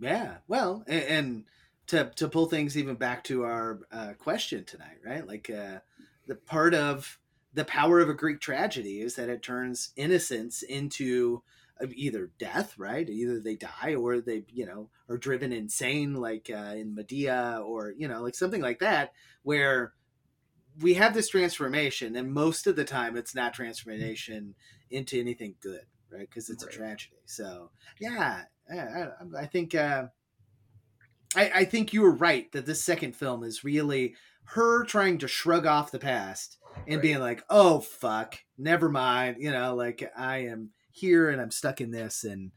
[0.00, 1.44] Yeah, well, and, and
[1.86, 5.26] to to pull things even back to our uh, question tonight, right?
[5.26, 5.78] Like uh,
[6.26, 7.18] the part of
[7.54, 11.42] the power of a Greek tragedy is that it turns innocence into
[11.80, 13.08] uh, either death, right?
[13.08, 17.94] Either they die or they, you know, are driven insane, like uh, in Medea, or
[17.96, 19.12] you know, like something like that,
[19.44, 19.92] where
[20.80, 24.54] we have this transformation, and most of the time it's not transformation
[24.90, 26.28] into anything good, right?
[26.28, 26.74] Because it's right.
[26.74, 27.16] a tragedy.
[27.26, 29.08] So yeah, I,
[29.38, 30.06] I think uh,
[31.36, 34.14] I, I think you were right that this second film is really
[34.44, 37.02] her trying to shrug off the past and right.
[37.02, 41.80] being like, "Oh fuck, never mind," you know, like I am here and I'm stuck
[41.80, 42.52] in this, and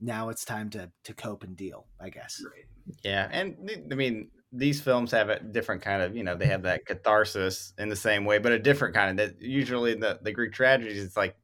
[0.00, 1.86] now it's time to to cope and deal.
[2.00, 2.42] I guess.
[2.44, 2.64] Right.
[3.02, 6.62] Yeah, and I mean, these films have a different kind of, you know, they have
[6.62, 10.32] that catharsis in the same way, but a different kind of that usually the, the
[10.32, 11.36] Greek tragedies, it's like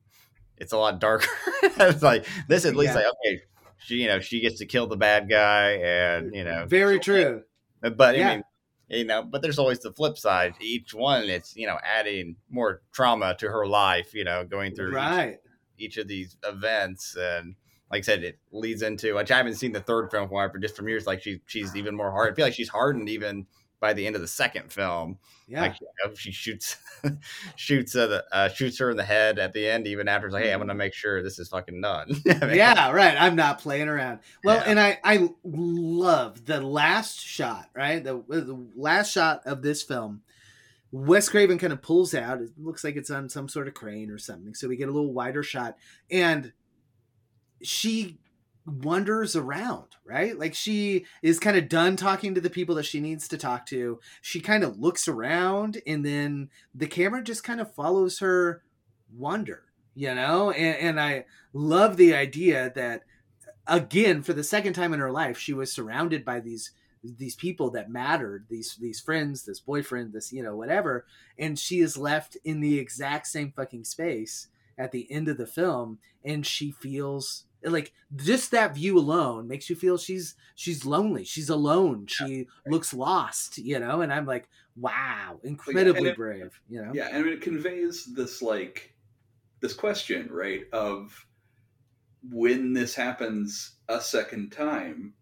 [0.56, 1.28] it's a lot darker.
[1.62, 3.00] it's like this at least Yeah.
[3.00, 3.42] like okay,
[3.78, 7.42] she you know, she gets to kill the bad guy and you know Very true.
[7.82, 8.28] Uh, but Yeah.
[8.30, 8.42] I mean
[8.88, 10.54] you know, but there's always the flip side.
[10.60, 14.90] Each one it's, you know, adding more trauma to her life, you know, going through
[14.90, 15.38] each Right.
[15.78, 17.54] each of these events and
[17.90, 20.48] like I said, it leads into which I haven't seen the third film for her,
[20.48, 22.32] but just from years, like she she's even more hard.
[22.32, 23.46] I feel like she's hardened even
[23.78, 25.18] by the end of the second film.
[25.46, 25.60] Yeah.
[25.62, 26.76] Like you know, she shoots
[27.56, 30.34] shoots uh, the, uh, shoots her in the head at the end, even after it's
[30.34, 32.10] like, hey, I'm gonna make sure this is fucking done.
[32.24, 33.16] yeah, right.
[33.20, 34.20] I'm not playing around.
[34.42, 34.64] Well, Yeah.
[34.70, 38.02] and I I love the last shot, right?
[38.02, 40.22] The the last shot of this film.
[40.92, 42.40] Wes Craven kind of pulls out.
[42.40, 44.54] It looks like it's on some sort of crane or something.
[44.54, 45.76] So we get a little wider shot,
[46.10, 46.52] and
[47.62, 48.18] she
[48.66, 50.38] wanders around, right?
[50.38, 53.66] Like she is kind of done talking to the people that she needs to talk
[53.66, 54.00] to.
[54.20, 58.62] She kind of looks around, and then the camera just kind of follows her
[59.14, 60.50] wander, you know?
[60.50, 63.02] And, and I love the idea that,
[63.66, 66.72] again, for the second time in her life, she was surrounded by these
[67.04, 71.06] these people that mattered these these friends this boyfriend this you know whatever
[71.38, 74.48] and she is left in the exact same fucking space
[74.78, 79.68] at the end of the film and she feels like just that view alone makes
[79.70, 84.48] you feel she's she's lonely she's alone she looks lost you know and i'm like
[84.76, 88.96] wow incredibly it- brave you know Yeah, and it conveys this like
[89.60, 90.64] this question, right?
[90.72, 91.26] Of
[92.22, 95.14] when this happens a second time,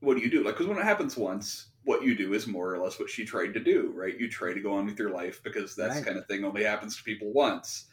[0.00, 0.42] what do you do?
[0.42, 3.24] Like, because when it happens once, what you do is more or less what she
[3.24, 4.18] tried to do, right?
[4.18, 6.04] You try to go on with your life because that Right.
[6.04, 7.89] kind of thing only happens to people once,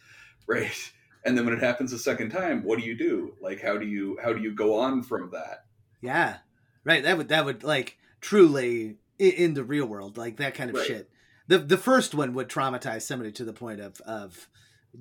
[0.48, 0.92] right?
[1.26, 3.34] And then when it happens a second time, what do you do?
[3.42, 5.66] Like, how do you how do you go on from that?
[6.02, 6.38] Yeah,
[6.84, 7.04] right.
[7.04, 10.86] That would that would like truly in the real world, like that kind of Right.
[10.88, 11.10] shit.
[11.48, 14.48] The the first one would traumatize somebody to the point of of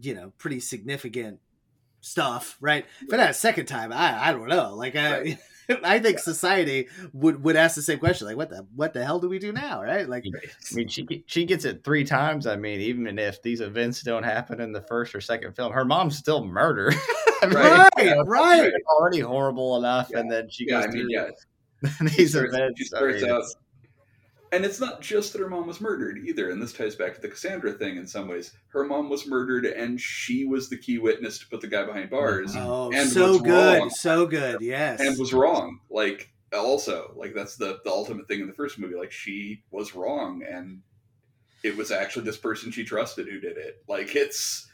[0.01, 1.41] you know pretty significant
[2.01, 2.87] stuff, right?
[3.09, 4.75] But at a second time, I I don't know.
[4.75, 5.39] Like I
[5.85, 9.19] I think society would would ask the same question, like what the what the hell
[9.21, 10.09] do we do now, right?
[10.09, 12.47] Like I mean, she she gets it three times.
[12.47, 15.85] I mean, even if these events don't happen in the first or second film, her
[15.85, 16.95] mom's still murdered.
[17.43, 18.73] I mean, Right, you know, right.
[18.99, 21.31] Already horrible enough, and then she Yeah, goes I mean, through yeah.
[22.17, 22.81] these starts- events.
[22.81, 23.57] she I starts mean, out- it's-
[24.53, 27.21] And it's not just that her mom was murdered either, and this ties back to
[27.21, 28.53] the Cassandra thing in some ways.
[28.69, 32.11] Her mom was murdered, and she was the key witness to put the guy behind
[32.11, 32.55] bars.
[32.57, 33.91] oh, and so good, wrong.
[33.91, 35.01] so good, yes.
[35.01, 35.81] and was wrong.
[35.91, 38.95] Like also, like that's the the ultimate thing in the first movie.
[38.95, 40.83] Like she was wrong, and
[41.63, 43.83] it was actually this person she trusted who did it.
[43.89, 44.69] Like it's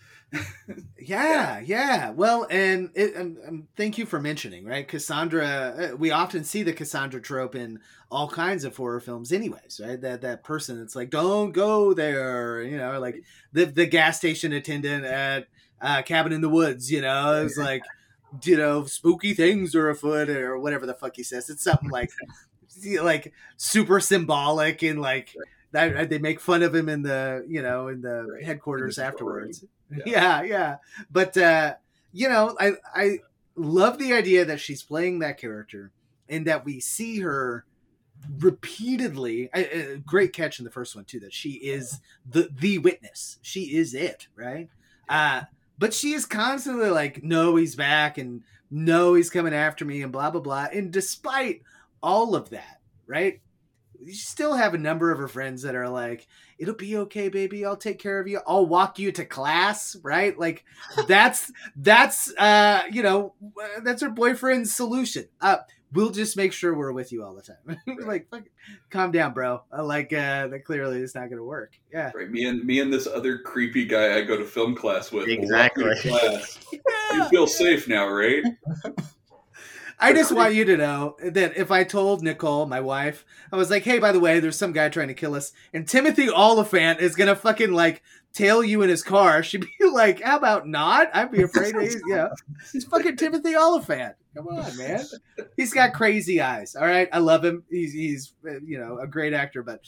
[0.99, 2.11] Yeah, yeah.
[2.11, 4.87] Well, and, it, and, and thank you for mentioning, right?
[4.87, 5.47] Cassandra.
[5.93, 7.81] uh, We often see the Cassandra trope in
[8.11, 10.01] all kinds of horror films, anyways, right?
[10.01, 13.23] That that person that's like, "Don't go there," you know, like
[13.53, 15.49] the the gas station attendant at
[15.81, 16.91] uh, Cabin in the Woods.
[16.91, 17.83] You know, it's like,
[18.45, 21.51] you know, spooky things are afoot, or whatever the fuck he says.
[21.51, 22.11] It's something like,
[23.03, 25.35] like super symbolic and like.
[25.73, 30.03] That, they make fun of him in the you know in the headquarters afterwards Yeah.
[30.07, 30.77] yeah yeah.
[31.11, 31.75] But uh
[32.13, 33.19] you know i i
[33.57, 35.91] love the idea that she's playing that character
[36.29, 37.65] and that we see her
[38.39, 42.79] repeatedly a, a great catch in the first one too that she is the the
[42.79, 43.39] witness.
[43.43, 44.69] She is it right?
[45.09, 45.43] Uh
[45.79, 50.13] but she is constantly like no he's back and no he's coming after me and
[50.13, 50.69] blah blah blah.
[50.73, 51.63] And despite
[52.03, 53.41] all of that right
[54.05, 56.27] you still have a number of her friends that are like
[56.59, 60.39] it'll be okay baby i'll take care of you i'll walk you to class right
[60.39, 60.65] like
[61.09, 65.57] that's that's uh you know uh, that's her boyfriend's solution uh
[65.93, 67.77] we'll just make sure we're with you all the time
[68.07, 68.45] like fuck,
[68.91, 72.31] calm down bro Uh, like uh that clearly is not gonna work yeah right.
[72.31, 75.27] Me and me and this other creepy guy I go to film class with.
[75.27, 76.11] will walk you to Exactly.
[76.11, 76.59] class.
[77.13, 78.43] You feel safe now, right?
[80.03, 83.71] I just want you to know that if I told Nicole, my wife, I was
[83.71, 87.01] like, "Hey, by the way, there's some guy trying to kill us, and Timothy Olyphant
[87.01, 91.11] is gonna fucking like tail you in his car," she'd be like, "How about not?"
[91.15, 91.75] I'd be afraid.
[91.75, 92.31] Know,
[92.73, 94.17] he's fucking Timothy Olyphant.
[94.35, 95.05] Come on, man.
[95.57, 96.75] He's got crazy eyes.
[96.75, 97.65] All right, I love him.
[97.71, 99.81] He's he's uh, you know a great actor, but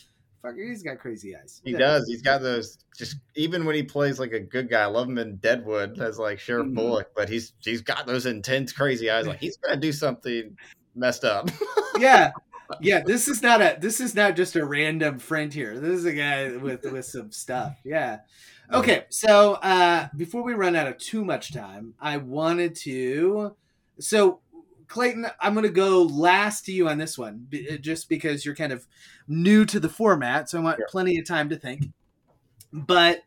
[0.57, 1.61] he's got crazy eyes.
[1.65, 2.07] He does.
[2.09, 2.79] He's got those.
[2.97, 6.19] Just even when he plays like a good guy, I love him in Deadwood as
[6.19, 6.75] like Sheriff Mhm.
[6.75, 9.27] Bullock, but he's he's got those intense, crazy eyes.
[9.27, 10.57] Like he's gonna do something
[10.95, 11.51] messed up.
[11.99, 12.33] yeah
[12.81, 16.07] yeah this is not a this is not just a random friend here this is
[16.07, 18.19] a guy with with some stuff yeah
[18.73, 23.55] okay so uh before we run out of too much time i wanted to
[24.01, 24.41] so
[24.89, 28.45] Clayton, I'm going to go last to you on this one, b- uh, just because
[28.45, 28.87] you're kind of
[29.27, 31.87] new to the format, so I want plenty of time to think.
[32.73, 33.23] But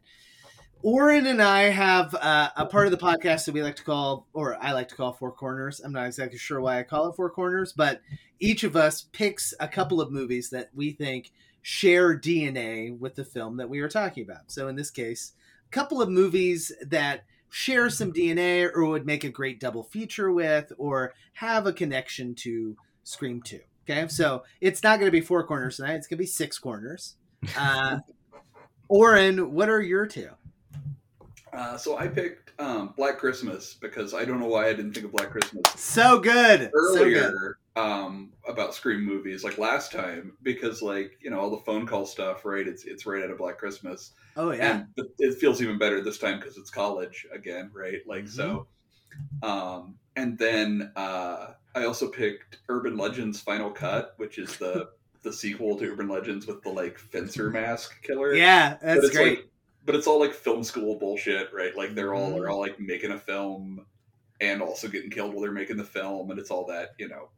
[0.84, 4.28] Oren and I have uh, a part of the podcast that we like to call,
[4.34, 5.80] or I like to call Four Corners.
[5.80, 8.01] I'm not exactly sure why I call it Four Corners, but
[8.39, 11.32] each of us picks a couple of movies that we think
[11.62, 14.51] share DNA with the film that we are talking about.
[14.51, 15.34] So in this case,
[15.68, 20.31] a couple of movies that share some DNA or would make a great double feature
[20.31, 23.59] with or have a connection to Scream 2.
[23.89, 26.57] Okay, so it's not going to be four corners tonight, it's going to be six
[26.59, 27.15] corners.
[27.57, 27.99] Uh,
[28.89, 30.29] Oren, what are your two?
[31.53, 35.05] Uh, so I picked um, Black Christmas because I don't know why I didn't think
[35.05, 36.71] of Black Christmas So good.
[36.93, 37.13] So good.
[37.13, 41.85] earlier um, about Scream movies, like last time, because like you know all the phone
[41.85, 42.67] call stuff, right?
[42.67, 44.11] It's it's right out of Black Christmas.
[44.38, 44.85] Oh yeah.
[44.97, 47.99] and it- feels even better this time because it's college again, right?
[48.07, 48.67] Like so.
[49.43, 54.89] Um, and then uh, I also picked Urban Legends Final Cut, which is the
[55.23, 58.33] the sequel to Urban Legends with the like fencer mask killer.
[58.33, 59.39] Yeah, that's great.
[59.39, 59.47] like-
[59.85, 61.75] but it's all like film school bullshit, right?
[61.75, 62.35] Like they're all Mhm.
[62.35, 63.85] they're all like making a film
[64.41, 67.29] and also getting killed while they're making the film, and it's all that you know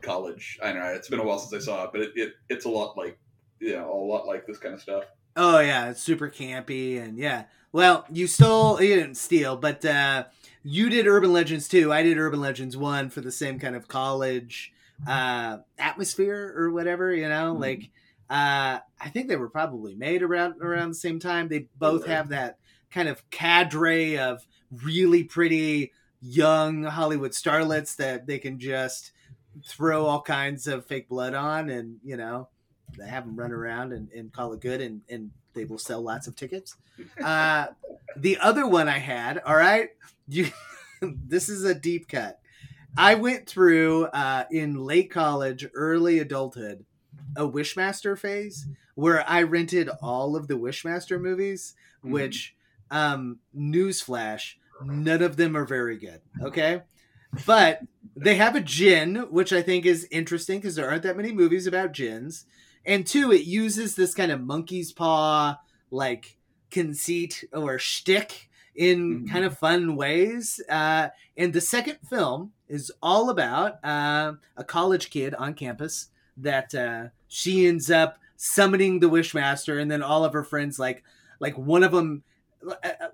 [0.00, 0.58] college.
[0.62, 0.88] I don't know.
[0.88, 3.18] It's been a while since I saw it, but it, it it's a lot like
[3.60, 5.04] you know a lot like this kind of stuff.
[5.36, 7.44] Oh yeah, it's super campy and yeah.
[7.72, 10.26] Well, you stole you didn't steal, but uh
[10.62, 11.92] you did Urban Legends 2.
[11.92, 14.72] I did Urban Legends 1 for the same kind of college
[15.06, 17.54] uh atmosphere or whatever, you know?
[17.54, 17.90] Like
[18.28, 21.48] uh I think they were probably made around around the same time.
[21.48, 22.58] They both have that
[22.90, 24.46] kind of cadre of
[24.84, 29.12] really pretty young Hollywood starlets that they can just
[29.66, 32.48] throw all kinds of fake blood on and, you know,
[33.06, 36.26] have them run around and, and call it good and, and they will sell lots
[36.26, 36.76] of tickets.
[37.22, 37.66] Uh,
[38.16, 39.90] the other one I had, all right,
[40.28, 40.48] you,
[41.02, 42.38] this is a deep cut.
[42.96, 46.84] I went through uh, in late college, early adulthood,
[47.36, 52.54] a Wishmaster phase where I rented all of the Wishmaster movies, which,
[52.90, 56.20] um, newsflash, none of them are very good.
[56.42, 56.82] Okay.
[57.46, 57.80] But
[58.14, 61.66] they have a djinn, which I think is interesting because there aren't that many movies
[61.66, 62.44] about djinns.
[62.84, 65.58] And two, it uses this kind of monkey's paw
[65.90, 66.38] like
[66.70, 70.60] conceit or shtick in kind of fun ways.
[70.68, 76.74] Uh, and the second film is all about uh, a college kid on campus that
[76.74, 81.04] uh, she ends up summoning the Wishmaster, and then all of her friends like
[81.38, 82.22] like one of them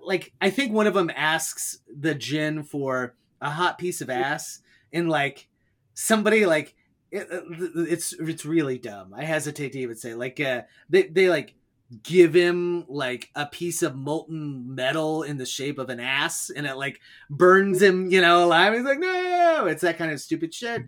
[0.01, 4.61] like I think one of them asks the djinn for a hot piece of ass,
[4.93, 5.47] and like
[5.93, 6.75] somebody like
[7.11, 7.27] it,
[7.75, 9.13] it's it's really dumb.
[9.15, 11.55] I hesitate to even say like uh, they they like
[12.03, 16.67] give him like a piece of molten metal in the shape of an ass, and
[16.67, 16.99] it like
[17.29, 18.73] burns him, you know, alive.
[18.73, 20.83] He's like, no, it's that kind of stupid shit,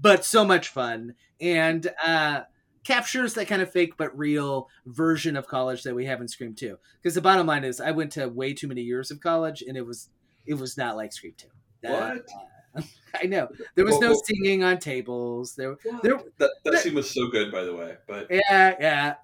[0.00, 2.42] but so much fun and uh,
[2.84, 6.54] captures that kind of fake but real version of college that we have in Scream
[6.54, 6.78] Two.
[7.00, 9.76] Because the bottom line is, I went to way too many years of college, and
[9.76, 10.08] it was
[10.46, 11.48] it was not like Scream Two.
[11.86, 12.26] Uh, What?
[13.22, 15.54] I know there was Well, no well- singing on tables.
[15.54, 17.96] There, there, That that scene was so good, by the way.
[18.08, 19.14] But yeah, yeah.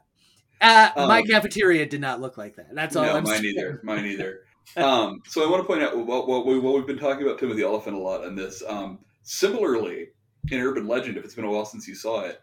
[0.61, 2.74] Uh, my Um, cafeteria did not look like that.
[2.74, 3.05] That's all.
[3.05, 3.55] no, I'm mine saying.
[3.57, 3.80] either.
[3.84, 4.40] Mine either.
[4.76, 7.38] Um, so I want to point out what, what, we, what we've been talking about
[7.38, 8.62] Timothy Olyphant a lot on this.
[8.68, 10.09] Um, similarly,
[10.51, 12.42] in Urban Legend, if it's been a while since you saw it,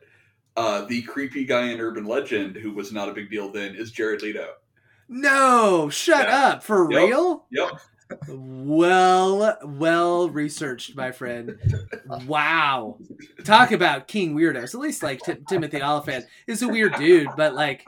[0.57, 3.91] uh, the creepy guy in Urban Legend who was not a big deal then is
[3.91, 4.47] Jared Leto.
[5.09, 6.63] No, shut up.
[6.63, 7.01] For Yep.
[7.09, 7.45] real?
[7.51, 7.69] Yep.
[8.27, 11.57] Well, well researched, my friend.
[12.27, 12.97] Wow.
[13.43, 14.73] Talk about King weirdos.
[14.75, 17.85] At least like Ti- Timothy Olyphant is a weird dude, but like,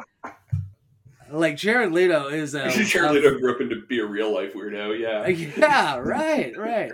[1.30, 5.00] like Jared Leto is a Jared Leto grew up into be a real life weirdo.
[5.00, 5.22] Yeah.
[5.22, 6.92] Uh, yeah, right, right.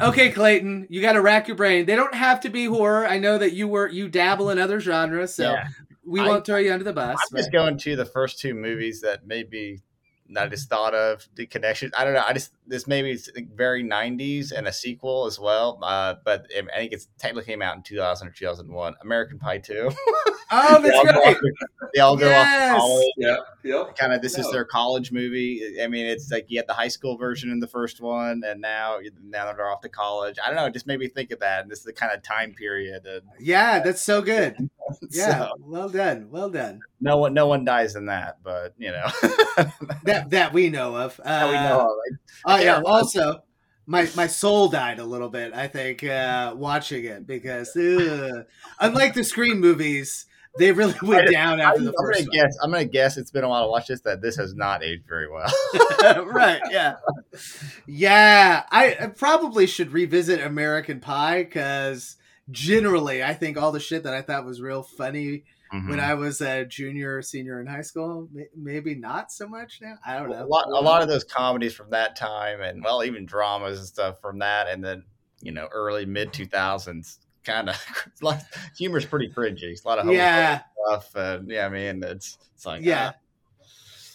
[0.00, 1.86] Okay, Clayton, you got to rack your brain.
[1.86, 3.06] They don't have to be horror.
[3.06, 5.68] I know that you were you dabble in other genres, so Yeah.
[6.04, 7.18] we I- won't throw you under the bus.
[7.32, 9.82] I'm just going to the first two movies that maybe
[10.36, 11.90] I just thought of the connection.
[11.96, 12.24] I don't know.
[12.26, 15.78] I just this maybe is very '90s and a sequel as well.
[15.82, 18.94] Uh, but I think it's technically came out in 2000 or 2001.
[19.02, 19.90] American Pie 2.
[20.50, 21.26] Oh, They that's all go great.
[21.28, 22.74] off to- They all go off Yes.
[22.74, 23.06] to college.
[23.16, 23.36] Yeah.
[23.64, 23.96] Yep.
[23.96, 24.22] Kind of.
[24.22, 25.76] This is their college movie.
[25.82, 28.60] I mean, it's like you had the high school version in the first one, and
[28.60, 30.36] now now they're off to college.
[30.42, 30.66] I don't know.
[30.66, 31.62] It just made me think of that.
[31.62, 33.04] And this is the kind of time period.
[33.06, 34.56] And Yeah, that's so good.
[35.10, 36.80] Yeah, so, well done, well done.
[36.98, 39.06] no one no one dies in that, but you know.
[40.04, 41.20] That that we know of.
[41.22, 41.86] Uh, That we know of.
[41.86, 42.80] I- Oh I yeah.
[42.86, 43.42] Also,
[43.86, 45.52] my my soul died a little bit.
[45.52, 48.44] I think uh, watching it because ugh.
[48.80, 50.24] unlike the Scream movies,
[50.58, 52.56] they really went I- down I, after am the first gonna guess.
[52.62, 54.00] I'm gonna guess it's been a while to watch this.
[54.02, 55.50] That this has not aged very well.
[56.26, 56.60] right?
[56.70, 56.94] Yeah,
[57.86, 58.64] yeah.
[58.70, 62.16] I, I probably should revisit American Pie because
[62.50, 65.90] generally, I think all the shit that I thought was real funny Mm-hmm.
[65.90, 69.80] when I was a junior or senior in high school, may- maybe not so much
[69.82, 69.96] now.
[70.06, 70.42] I don't know.
[70.42, 73.86] a lot, a lot of those comedies from that time, and well, even dramas and
[73.86, 75.04] stuff from that, and then
[75.42, 77.18] you know, early mid two thousands,
[77.48, 77.76] kind of
[78.22, 78.40] like
[78.76, 79.62] humor's pretty cringy.
[79.62, 80.60] It's a lot of Yeah.
[80.86, 83.12] stuff, and yeah, I mean, it's it's like Yeah.
[83.14, 83.18] ah.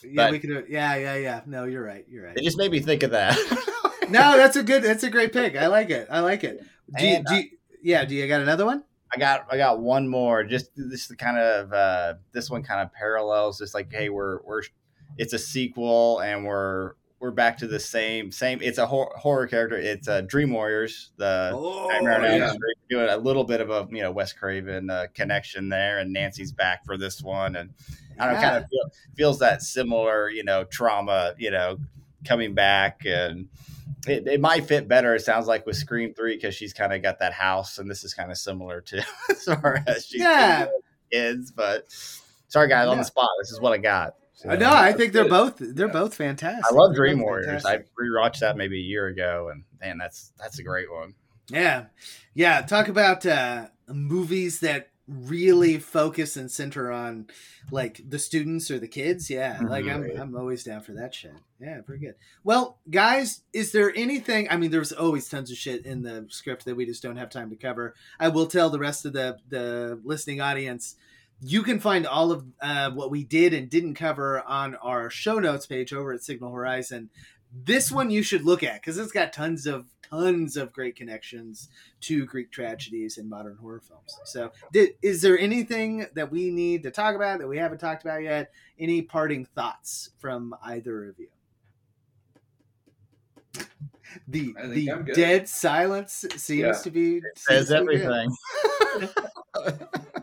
[0.06, 0.66] Yeah, we could.
[0.70, 1.42] Yeah, yeah, yeah.
[1.46, 2.06] No, you're right.
[2.10, 2.38] You're right.
[2.38, 3.38] it just made me think of that.
[4.10, 4.84] no, that's a good.
[4.84, 5.56] That's a great pick.
[5.56, 6.08] I like it.
[6.12, 6.62] I like it.
[6.98, 7.44] Do you, do you,
[7.82, 8.04] yeah.
[8.04, 8.84] Do you got another one?
[9.14, 10.44] I got I got one more.
[10.44, 13.60] Just this is kind of uh, this one kind of parallels.
[13.60, 14.64] Just like hey, we're we're
[15.18, 18.60] it's a sequel and we're we're back to the same same.
[18.62, 19.78] It's a hor- horror character.
[19.78, 21.12] It's uh, Dream Warriors.
[21.16, 22.54] The Oh, Nightmare on yeah.
[22.90, 26.52] Doing a little bit of a you know Wes Craven uh, connection there, and Nancy's
[26.52, 27.70] back for this one, and
[28.20, 31.78] I don't know, kind of feel, feels that similar you know trauma you know
[32.26, 33.48] coming back and.
[34.06, 35.16] It, it might fit better.
[35.16, 38.04] It sounds like with Scream Three because she's kind of got that house, and this
[38.04, 38.98] is kind of similar to
[39.30, 40.68] as far as she's Yeah.
[41.10, 41.52] kids.
[41.52, 41.86] But
[42.50, 43.30] sorry, guys, on the spot.
[43.40, 44.16] This is what I got.
[44.36, 45.58] So, no, I think they're both.
[45.60, 46.66] They're both fantastic.
[46.70, 47.64] I love They're Dream Warriors.
[47.64, 47.88] fantastic.
[48.00, 51.14] I rewatched that maybe a year ago, and man, that's that's a great one.
[51.50, 51.86] Yeah,
[52.34, 52.62] yeah.
[52.62, 57.28] Talk about uh, movies that really focus and center on
[57.70, 59.30] like the students or the kids.
[59.30, 60.10] Yeah, like I'm.
[60.20, 61.34] I'm always down for that shit.
[61.60, 62.16] Yeah, very good.
[62.44, 64.48] Well, guys, is there anything?
[64.50, 67.30] I mean, there's always tons of shit in the script that we just don't have
[67.30, 67.94] time to cover.
[68.20, 70.96] I will tell the rest of the the listening audience.
[71.46, 75.40] You can find all of uh, what we did and didn't cover on our show
[75.40, 77.10] notes page over at Signal Horizon.
[77.52, 81.70] This one you should look at because it's got tons of tons of great connections
[82.02, 84.18] to Greek tragedies and modern horror films.
[84.24, 88.04] So, did, is there anything that we need to talk about that we haven't talked
[88.04, 88.52] about yet?
[88.80, 91.28] Any parting thoughts from either of you?
[94.28, 96.72] The the dead silence seems Yeah.
[96.74, 98.30] to be Says seems to be good.
[98.96, 99.10] everything.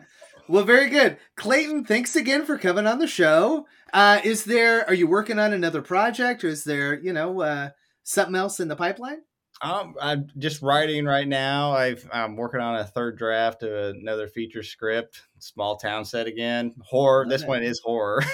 [0.51, 1.85] Well, very good, Clayton.
[1.85, 3.67] Thanks again for coming on the show.
[3.93, 4.85] Uh, is there?
[4.85, 7.69] Are you working on another project, or is there, you know, uh,
[8.03, 9.19] something else in the pipeline?
[9.61, 11.71] Um, I'm just writing right now.
[11.71, 15.21] I've, I'm working on a third draft of another feature script.
[15.39, 16.73] Small town set again.
[16.83, 17.27] Horror.
[17.29, 18.21] This one is horror.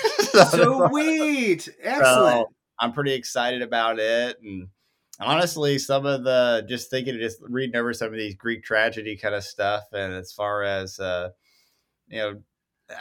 [0.52, 2.04] So- Sweet, excellent.
[2.04, 2.46] so
[2.80, 4.38] I'm pretty excited about it.
[4.42, 4.68] And
[5.20, 9.34] honestly, some of the just thinking, just reading over some of these Greek tragedy kind
[9.36, 11.30] of stuff, and as far as uh,
[12.10, 12.42] you know,
[12.90, 12.96] I,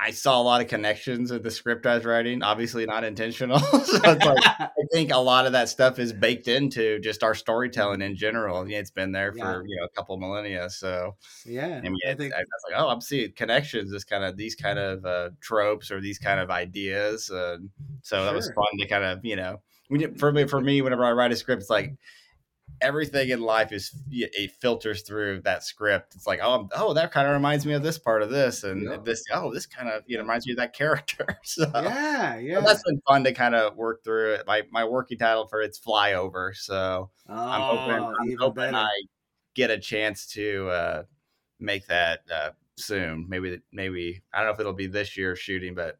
[0.00, 2.42] I saw a lot of connections with the script I was writing.
[2.44, 3.58] Obviously, not intentional.
[3.60, 7.34] so it's like I think a lot of that stuff is baked into just our
[7.34, 8.68] storytelling in general.
[8.68, 9.60] Yeah, It's been there for Yeah.
[9.66, 10.70] you know a couple millennia.
[10.70, 14.22] So yeah, I mean, I think I, was like, oh, I'm seeing connections, this kind
[14.22, 17.28] of these kind of uh, tropes or these kind of ideas.
[17.28, 17.58] Uh,
[18.02, 19.60] so that was fun to kind of you know,
[20.16, 21.96] for me for me whenever I write a script, it's like
[22.80, 26.14] everything in life is it filters through that script.
[26.14, 28.82] It's like oh oh that kind of reminds me of this part of this and
[28.82, 28.96] Yeah.
[29.04, 31.26] this oh this kind of you know reminds me of that character.
[31.44, 32.60] so yeah, so yeah.
[32.60, 34.46] that's been fun to kind of work through it.
[34.46, 36.54] My my working title for it's flyover.
[36.54, 38.76] So I'm hoping, Oh, I'm hoping better.
[38.76, 38.90] I
[39.54, 41.02] get a chance to uh,
[41.58, 43.26] make that uh, soon.
[43.28, 45.98] Maybe, maybe I don't know if it'll be this year shooting, but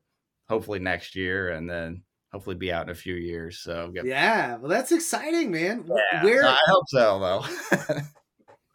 [0.48, 2.02] hopefully next year, and then
[2.32, 3.58] hopefully be out in a few years.
[3.58, 5.84] So Yeah, well, that's exciting, man.
[5.86, 7.96] Yeah, Where I hope so, though.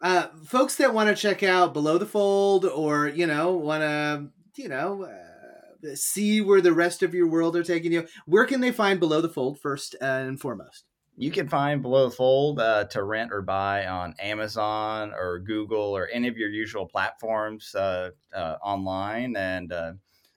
[0.02, 4.28] uh, folks that want to check out Below the Fold, or you know, want to,
[4.62, 8.60] you know, uh, see where the rest of your world are taking you, where can
[8.60, 10.84] they find Below the Fold first and foremost?
[11.16, 15.96] you can find Below the Fold uh, to rent or buy on Amazon or Google
[15.96, 19.36] or any of your usual platforms uh, uh, online.
[19.36, 19.92] And uh,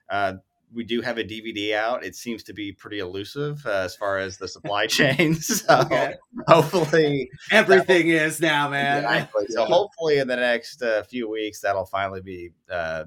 [0.08, 0.34] uh,
[0.74, 2.04] we do have a DVD out.
[2.04, 5.34] It seems to be pretty elusive uh, as far as the supply chain.
[5.40, 6.14] So Okay.
[6.46, 8.98] hopefully, Everything is now, man.
[9.04, 9.46] Exactly.
[9.50, 13.04] So hopefully, in the next uh, few weeks, that'll finally be uh,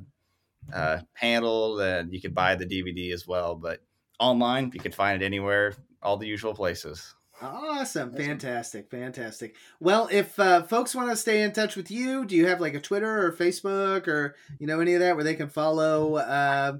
[0.73, 3.55] uh, handled, and you can buy the DVD as well.
[3.55, 3.81] But
[4.19, 7.13] online, you can find it anywhere, all the usual places.
[7.41, 8.13] Awesome.
[8.13, 8.91] Fantastic.
[8.91, 9.55] Fantastic.
[9.79, 12.75] Well, if uh, folks want to stay in touch with you, do you have like
[12.75, 16.17] a Twitter or Facebook or, you know, any of that where they can follow?
[16.17, 16.73] Uh,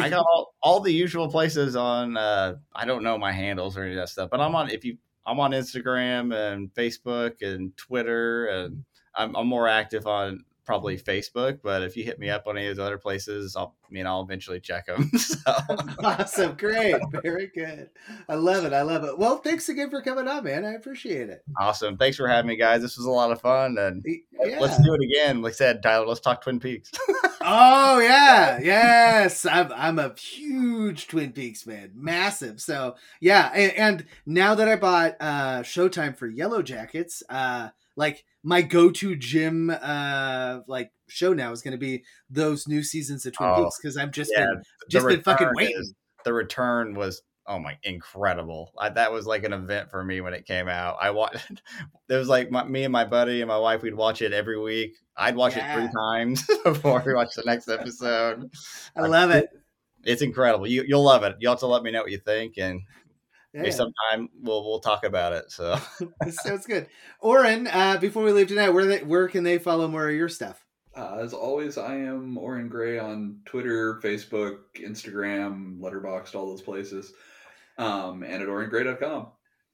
[0.00, 2.16] I got all, all the usual places on.
[2.16, 4.70] Uh, I don't know my handles or any of that stuff, but I'm on.
[4.70, 8.84] If you, I'm on Instagram and Facebook and Twitter, and
[9.14, 12.68] I'm, I'm more active on probably Facebook, but if you hit me up on any
[12.68, 15.10] of those other places, I'll I mean I'll eventually check them.
[15.16, 15.36] so.
[16.04, 17.90] awesome, great, very good.
[18.28, 18.72] I love it.
[18.72, 19.18] I love it.
[19.18, 20.64] Well, thanks again for coming on, man.
[20.64, 21.44] I appreciate it.
[21.60, 21.96] Awesome.
[21.96, 22.82] Thanks for having me, guys.
[22.82, 24.58] This was a lot of fun, and yeah.
[24.60, 25.42] let's do it again.
[25.42, 26.90] Like I said, Tyler, let's talk Twin Peaks.
[27.40, 29.44] oh yeah, yes.
[29.46, 32.60] I'm I'm a huge Twin Peaks fan, massive.
[32.60, 38.62] So yeah, and, and now that I bought uh Showtime for Yellowjackets, uh like my
[38.62, 43.50] go-to gym uh like show now is going to be those new seasons of Twin
[43.50, 45.76] Oh, Peaks because I've just yeah, been just been fucking waiting.
[45.78, 48.70] is- the return was oh my incredible.
[48.78, 50.96] I, that was like an event for me when it came out.
[51.00, 51.62] I watched.
[52.08, 53.80] There was like my, me and my buddy and my wife.
[53.82, 54.92] We'd watch it every week.
[55.16, 58.50] I'd watch it three times before we watch the next episode.
[58.96, 59.48] I love it.
[60.04, 60.66] It's incredible.
[60.66, 61.36] You you'll love it.
[61.40, 62.82] You'll have to let me know what you think, and
[63.54, 63.70] Yeah.
[63.70, 65.50] sometime we'll we'll talk about it.
[65.50, 65.78] So
[66.30, 66.86] Sounds good.
[67.20, 70.28] Oren, uh, before we leave tonight, where they, where can they follow more of your
[70.28, 70.64] stuff?
[70.94, 77.12] Uh, as always, I am Oren Gray on Twitter, Facebook, Instagram, Letterboxd, all those places,
[77.78, 79.28] um, and at orengray.com.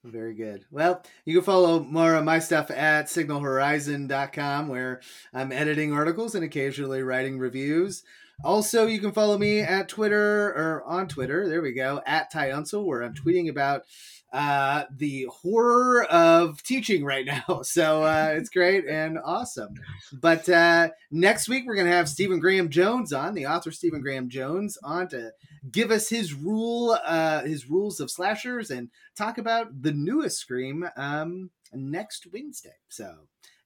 [0.05, 0.63] Very good.
[0.71, 5.01] Well, you can follow more of my stuff at signalhorizon.com where
[5.33, 8.03] I'm editing articles and occasionally writing reviews.
[8.43, 11.47] Also, you can follow me at Twitter or on Twitter.
[11.49, 12.01] There we go.
[12.05, 13.83] At Ty Unsel, where I'm tweeting about
[14.31, 17.61] uh, the horror of teaching right now.
[17.69, 19.75] So uh, it's great and awesome.
[20.13, 24.01] But uh, next week, we're going to have Stephen Graham Jones on, the author Stephen
[24.01, 25.31] Graham Jones, on to
[25.69, 30.87] give us his rule, uh, his rules of slashers, and talk about the newest Scream
[30.95, 32.77] um, next Wednesday.
[32.87, 33.13] So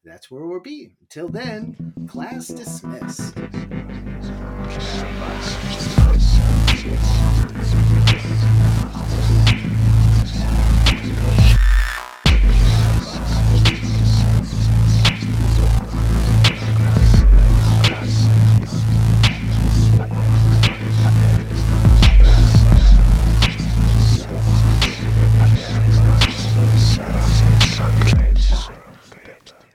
[0.03, 0.95] that's where we'll be.
[1.01, 3.33] Until then, class dismissed
[6.85, 7.22] appreciates.